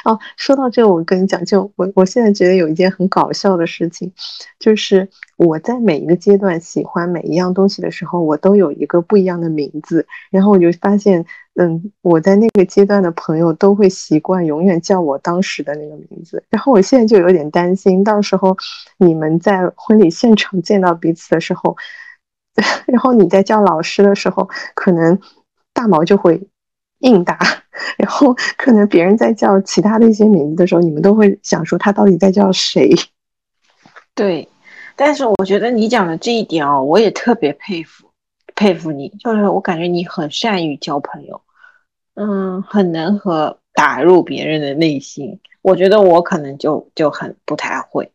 [0.05, 4.13] 哦，说到这，我跟你讲，就我我现在觉得有一件很搞笑的事情，
[4.59, 10.05] 就是我在每一个阶段喜欢每一样东西的时候，我都有一个不一样的名字。
[10.29, 11.25] 然后我就发现，
[11.59, 16.43] 嗯，我在那个阶段的朋友都会习惯永远叫我当时的那个名字。
[16.49, 18.55] 然后我现在就有点担心，到时候
[18.97, 21.75] 你们在婚礼现场见到彼此的时候，
[22.87, 25.19] 然后你在叫老师的时候，可能
[25.73, 26.47] 大毛就会。
[27.01, 27.37] 应答，
[27.95, 32.89] 然后可能别人在叫其他的一些名字的时候，你们都会想说他到底在叫谁？
[34.15, 34.49] 对，
[34.95, 38.09] 但是我觉得你讲的这一点哦，我也特别佩服，
[38.55, 41.39] 佩服你，就是我感觉你很善于交朋友，
[42.17, 45.39] 嗯，很能和打入别人的内心。
[45.61, 48.11] 我觉得我可能就就很不太会，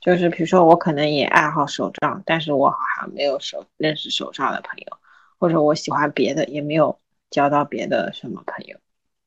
[0.00, 4.96] 就是比如说我可能也爱好手账，但是我好像没有手认识手账的朋友，
[5.38, 6.98] 或者我喜欢别的也没有。
[7.28, 8.78] 交到别的什么朋友？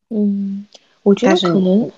[0.08, 0.66] 嗯，
[1.04, 1.92] 我觉得可能，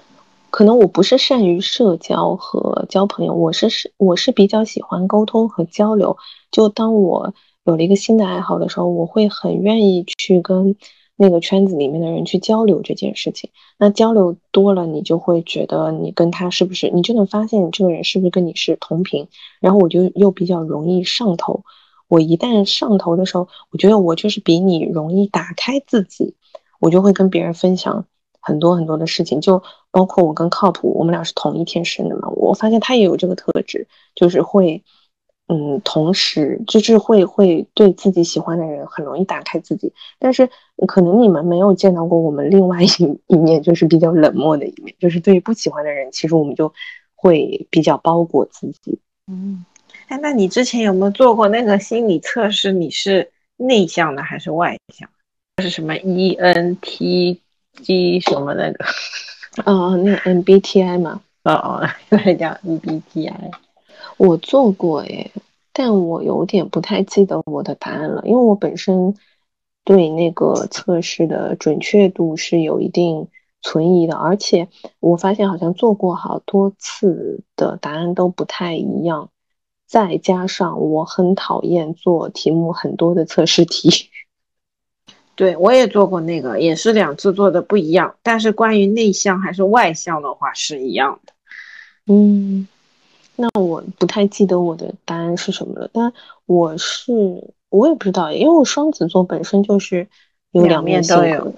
[0.49, 6.17] 可能我不是善于社交和交朋友，我是是我是比较喜欢沟通和交流。
[6.49, 7.35] 就当我
[7.65, 10.75] 有了一个新的爱好的时候，我会很愿意去跟
[11.21, 13.51] 那个圈子里面的人去交流这件事情。
[13.77, 19.27] 那交流多了，你就会觉得你跟他是不是，你就能发现这个人是不是跟你是同频。
[19.59, 21.63] 然后我就又比较容易上头。
[22.07, 26.33] 我一旦上头的时候，我觉得我就是比你容易打开自己，
[26.79, 28.07] 我就会跟别人分享
[28.41, 29.61] 很多很多的事情，就
[29.91, 34.83] 包括我跟靠谱，我们俩是同一天生的嘛，我发现他也有这个特质，就是会，
[35.53, 40.49] 嗯，同时就是会会对自己喜欢的人很容易打开自己，但是
[40.87, 42.87] 可能你们没有见到过我们另外一
[43.27, 46.73] 一面，就是比较冷漠的一面，就是对于不喜欢的人，其实我们就
[47.15, 48.97] 会比较包裹自己。
[49.27, 49.65] 嗯，
[50.07, 52.71] 哎，那你之前有没有做过那个心理测试？
[52.71, 55.09] 你是内向的还是外向？
[55.61, 58.85] 是什么 E ENTG 什么那个？
[59.69, 63.51] 哦、那个 MBTI 嘛，哦哦，原 来叫 EBTI。
[64.17, 65.31] 我做过诶，
[65.73, 69.15] 但我有点不太记得我的答案了，因为我本身
[69.83, 73.27] 对那个测试的准确度是有一定
[73.61, 74.67] 存疑的，而且
[74.99, 79.29] 我发现好像做过好多次的答案都不太一样，
[79.87, 83.89] 再加上我很讨厌做题目很多的测试题。
[85.33, 91.33] 对，我也做过那个，也是两次做的不一样，但是关于内向还是外向的话是一样的。
[92.05, 92.67] 嗯，
[93.41, 96.13] 那我不太记得我的答案是什么了，但
[96.45, 97.11] 我是
[97.69, 100.07] 我也不知道，因为我双子座本身就是
[100.51, 101.53] 有两面面性的。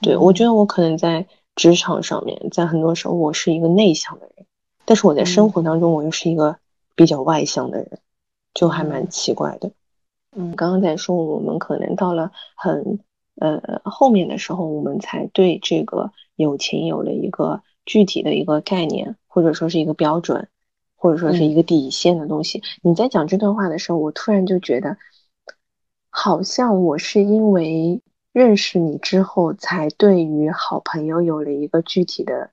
[0.00, 4.46] 对，我觉得我可能在职场上面，在很多时候我是一个内向的人，
[4.86, 6.56] 但是我在生活当中我又是一个
[6.94, 7.98] 比较外向的人，
[8.54, 9.70] 就还蛮奇怪的。
[10.36, 13.00] 嗯，刚刚在说我们可能到了很
[13.40, 20.48] 呃后面的时候，我们才对这个友情有了一个具体的一个概念，或者说是一个标准，
[21.06, 22.64] 或者说是一个底线的东西。
[22.82, 24.96] 你在讲这段话的时候，我突然就觉得，
[26.10, 28.00] 好像我是因为
[28.32, 32.50] 认识你之后，才对于好朋友有了一个具体的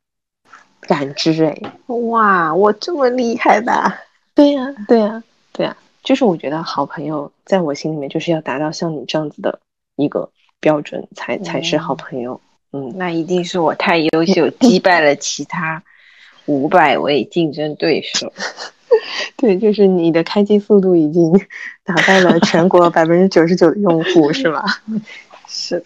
[0.82, 1.44] 感知。
[1.44, 3.92] 哎，哇，我这么厉害的啊？
[4.36, 9.60] 对呀，对呀，对呀，就是我觉得好朋友在我心里面就是要达到像你这样子的
[9.96, 10.30] 一个
[10.60, 12.40] 标准，才才是好朋友。
[12.72, 15.84] 嗯，那一定是我太优秀，击败了其他
[16.46, 18.32] 五百位竞争对手。
[19.38, 21.32] 对，就是你的开机速度已经
[21.84, 24.64] 打败了全国 百分之九十九的用户，是吧？
[25.48, 25.86] 是的。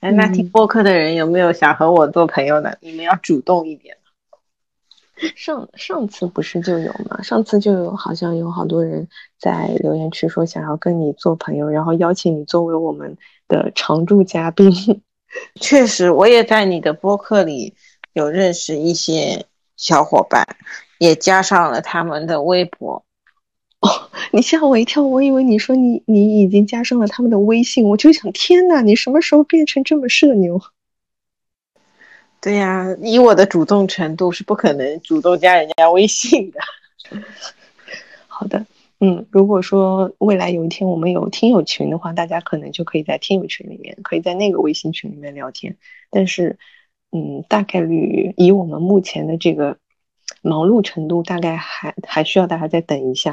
[0.00, 2.76] 哎，那听播客的人有没有想和我做朋友的？
[2.80, 3.96] 你们要主动一点。
[5.36, 7.22] 上上次不是就有吗？
[7.22, 9.08] 上次就有，好像有好多人
[9.38, 13.16] 在留言区说想要跟你做朋友，然后邀请你作为我们
[13.46, 14.72] 的常驻嘉宾。
[15.60, 17.74] 确实，我也在你的播客里
[18.12, 19.46] 有认识一些
[19.76, 20.46] 小伙伴，
[20.98, 23.04] 也加上了他们的微博。
[23.80, 30.60] 哦你吓我一跳，我以为你说你你已经加上了他们的微信，我就想天呐，你什么时候变成这么社牛？
[32.40, 36.60] 对呀、以我的主动程度是不可能主动加人家微信的。
[38.26, 38.66] 好的，
[39.00, 45.76] 嗯，如果说未来有一天我们有听友群的话，大家可能就可以在听友群里面，可以在那个微信群里面聊天。
[46.10, 46.58] 但是，
[47.14, 49.76] 嗯，大概率以我们目前的这个
[50.42, 53.32] 忙碌程度，大概还还需要大家再等一下。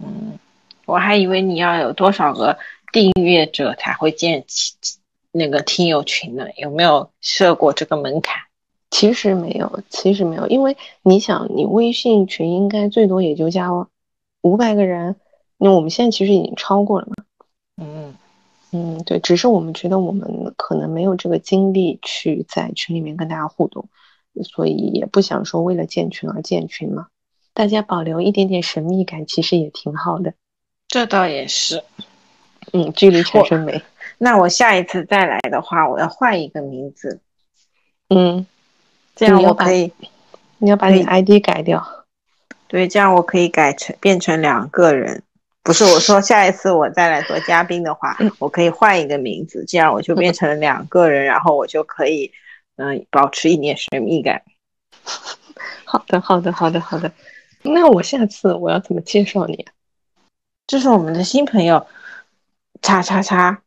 [0.00, 0.38] 嗯
[0.86, 2.56] 我还以为你要有多少个
[2.92, 4.74] 订阅者才会建起
[5.32, 6.46] 那个听友群呢？
[6.56, 8.36] 有没有设过这个门槛？
[8.90, 13.68] 其实没有，其实没有，因为你想，你微信群应该最多也就加
[14.40, 15.16] 五百个人，
[15.58, 17.24] 那我们现在其实已经超过了嘛。
[17.76, 18.14] 嗯，
[18.70, 23.88] 嗯，对，只是我们觉得我们可能没有这个精力去在群里面跟大家互动，
[24.42, 27.06] 所以也不想说为了建群而建群嘛。
[27.54, 30.34] 大家保留一点点神秘感，其实也挺好的。
[30.86, 31.82] 这倒也是。
[32.72, 33.82] 嗯，距离产生美。
[34.18, 37.20] 那我下一次再来的话，我要换一个名字，
[38.10, 38.46] 嗯，
[39.16, 39.90] 这样我可以
[40.58, 41.82] 你要把你 ID 改掉。
[42.66, 45.22] 对，这样我可以改成变成两个人。
[45.68, 52.32] 不是我说，下一次我再来做嘉宾的话，我可以换一个名字，这样我就变成了两个人，然后我就可以，
[52.76, 54.40] 嗯、保持一点神秘感。
[55.84, 57.12] 好的，好的，好的，好的。
[57.60, 59.72] 那我下次我要怎么介绍你啊？
[60.66, 61.86] 这是我们的新朋友，
[62.80, 63.60] 叉叉叉。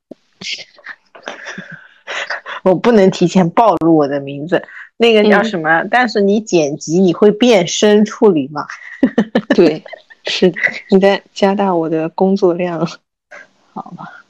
[2.64, 5.84] 我不能提前暴露我的名字，那个叫嗯什么？
[5.92, 8.66] 但是你剪辑你会变声处理吗？
[9.54, 9.84] 对，
[10.26, 10.60] 是的，
[10.90, 12.88] 你在加大我的工作量。
[13.74, 14.26] 好吧，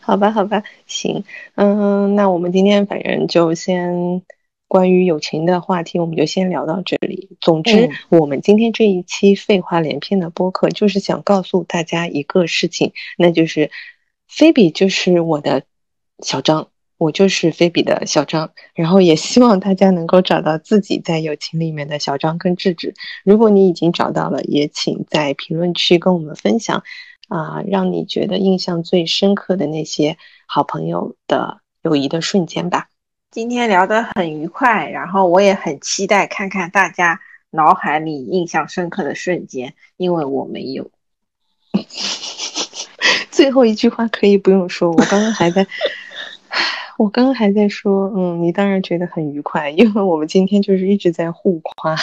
[0.00, 1.24] 好吧，好吧，行，
[1.56, 4.22] 嗯，那我们今天反正就先
[4.68, 7.36] 关于友情的话题，我们就先聊到这里。
[7.40, 13.70] 总之，嗯我们今天这一期废话连篇的播客，就是想告诉大家一个事情，那就是
[14.28, 15.64] 菲比就是我的
[16.20, 16.68] 小张，
[16.98, 22.94] 我就是菲比的小张，然后也希望大家能够找到自己在友情里面的小张跟智智。
[23.24, 26.82] 如果你已经找到了，也请在评论区跟我们分享。
[27.26, 32.88] 啊、让你觉得印象最深刻的那些好朋友的友谊的瞬间吧。
[33.30, 37.18] 今天聊得很愉快，然后我也很期待看看大家
[37.50, 40.90] 脑海里印象深刻的瞬间，因为我没有。
[43.32, 45.66] 最后一句话可以不用说，我刚刚还在，
[46.96, 51.96] 我刚刚还在说，嗯，你当然觉得很愉快，因为我们今天就是一直在互夸。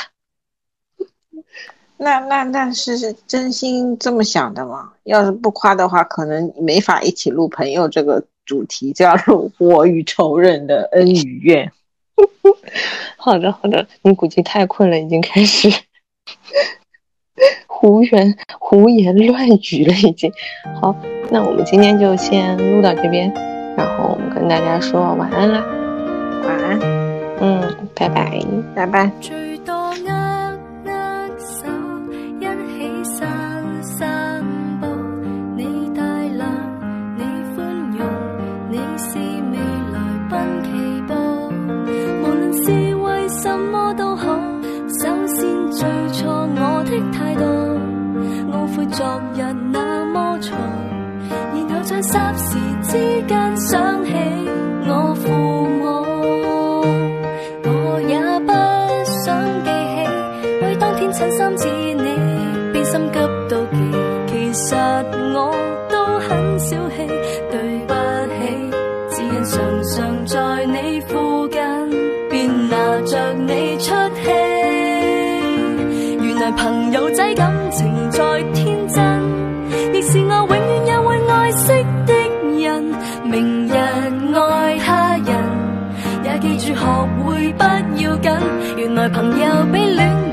[1.97, 4.93] 那那那是是真心这么想的吗？
[5.03, 11.71] 要是不夸的话，可能没法一起录朋友这个主题，就要录我与仇人的恩与怨。
[13.17, 15.69] 好的，好的，你估计太困了，已经开始
[17.67, 20.31] 胡言胡言乱语了，已经。
[20.81, 20.95] 好，
[21.29, 23.31] 那我们今天就先录到这边，
[23.77, 25.63] 然后我们跟大家说晚安啦，
[26.45, 26.79] 晚安，
[27.39, 27.61] 嗯，
[27.95, 28.39] 拜拜。
[28.75, 29.11] 拜拜。
[29.19, 29.83] 最多握
[30.85, 30.91] 握
[31.37, 31.67] 手，
[32.39, 32.43] 一
[32.77, 33.27] 起散
[33.81, 34.43] 散
[34.79, 34.87] 步。
[35.55, 36.01] 你大
[36.37, 36.47] 量，
[37.17, 37.23] 你
[38.69, 39.11] 你是
[42.53, 44.25] 未是為什麼都好，
[44.99, 45.47] 首先
[46.55, 47.43] 我的態度，
[48.51, 49.41] 懊悔昨日
[49.71, 50.51] 那麼嘈，
[51.83, 52.91] 在霎时之
[53.27, 54.11] 间想起
[54.87, 55.81] 我父母。
[57.63, 57.69] 我
[58.07, 58.15] 也
[58.45, 58.51] 不
[59.03, 59.99] 想记起，
[60.63, 63.19] 为当天衬衫似你，便心急
[63.49, 63.77] 到極。
[64.27, 64.75] 其实
[65.33, 65.55] 我
[65.89, 66.95] 都很小气，
[67.49, 67.55] 对
[67.87, 67.93] 不
[68.37, 68.39] 起，
[69.09, 71.59] 只因常常在你附近，
[72.29, 72.75] 便拿
[73.05, 74.29] 着你出气。
[76.21, 77.51] 原来朋友仔感
[86.81, 86.87] 学
[87.23, 87.63] 会不
[88.01, 88.31] 要紧，
[88.75, 90.30] 原来朋友比恋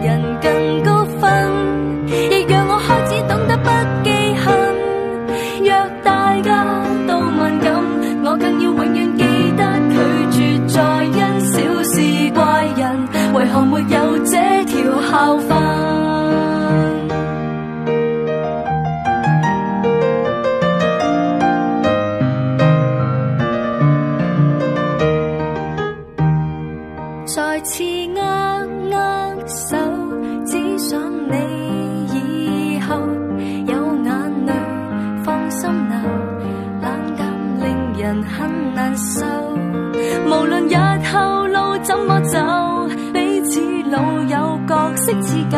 [45.08, 45.56] 友角色似舊，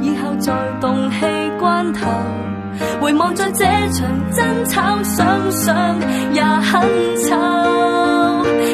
[0.00, 1.16] 以后在动气
[1.58, 2.06] 关头。
[3.00, 5.98] 回望在这场争吵，想想
[6.32, 6.82] 也很
[7.22, 7.36] 丑。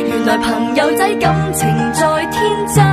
[0.09, 2.85] 原来朋友仔感情再天真，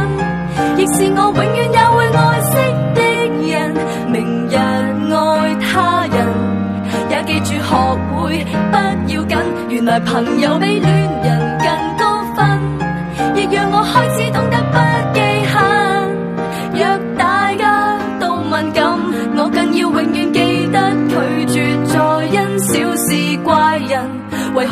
[0.77, 2.55] 亦是我永远也会爱惜
[2.93, 3.01] 的
[3.47, 3.73] 人。
[4.11, 6.15] 明日爱他人，
[7.09, 7.69] 也记住学
[8.13, 8.75] 会不
[9.11, 9.37] 要紧。
[9.69, 10.91] 原来朋友比恋
[11.23, 11.46] 人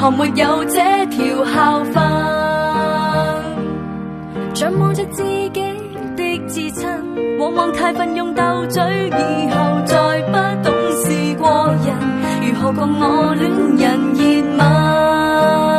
[0.06, 0.76] 我没有这
[1.08, 1.96] 条校訓？
[4.54, 5.50] 像望着自己
[6.16, 6.88] 的至亲，
[7.40, 10.34] 往往太奋勇斗嘴，以后再不
[10.64, 11.98] 懂事过人，
[12.40, 14.22] 如何共我恋人热
[14.60, 15.75] 吻？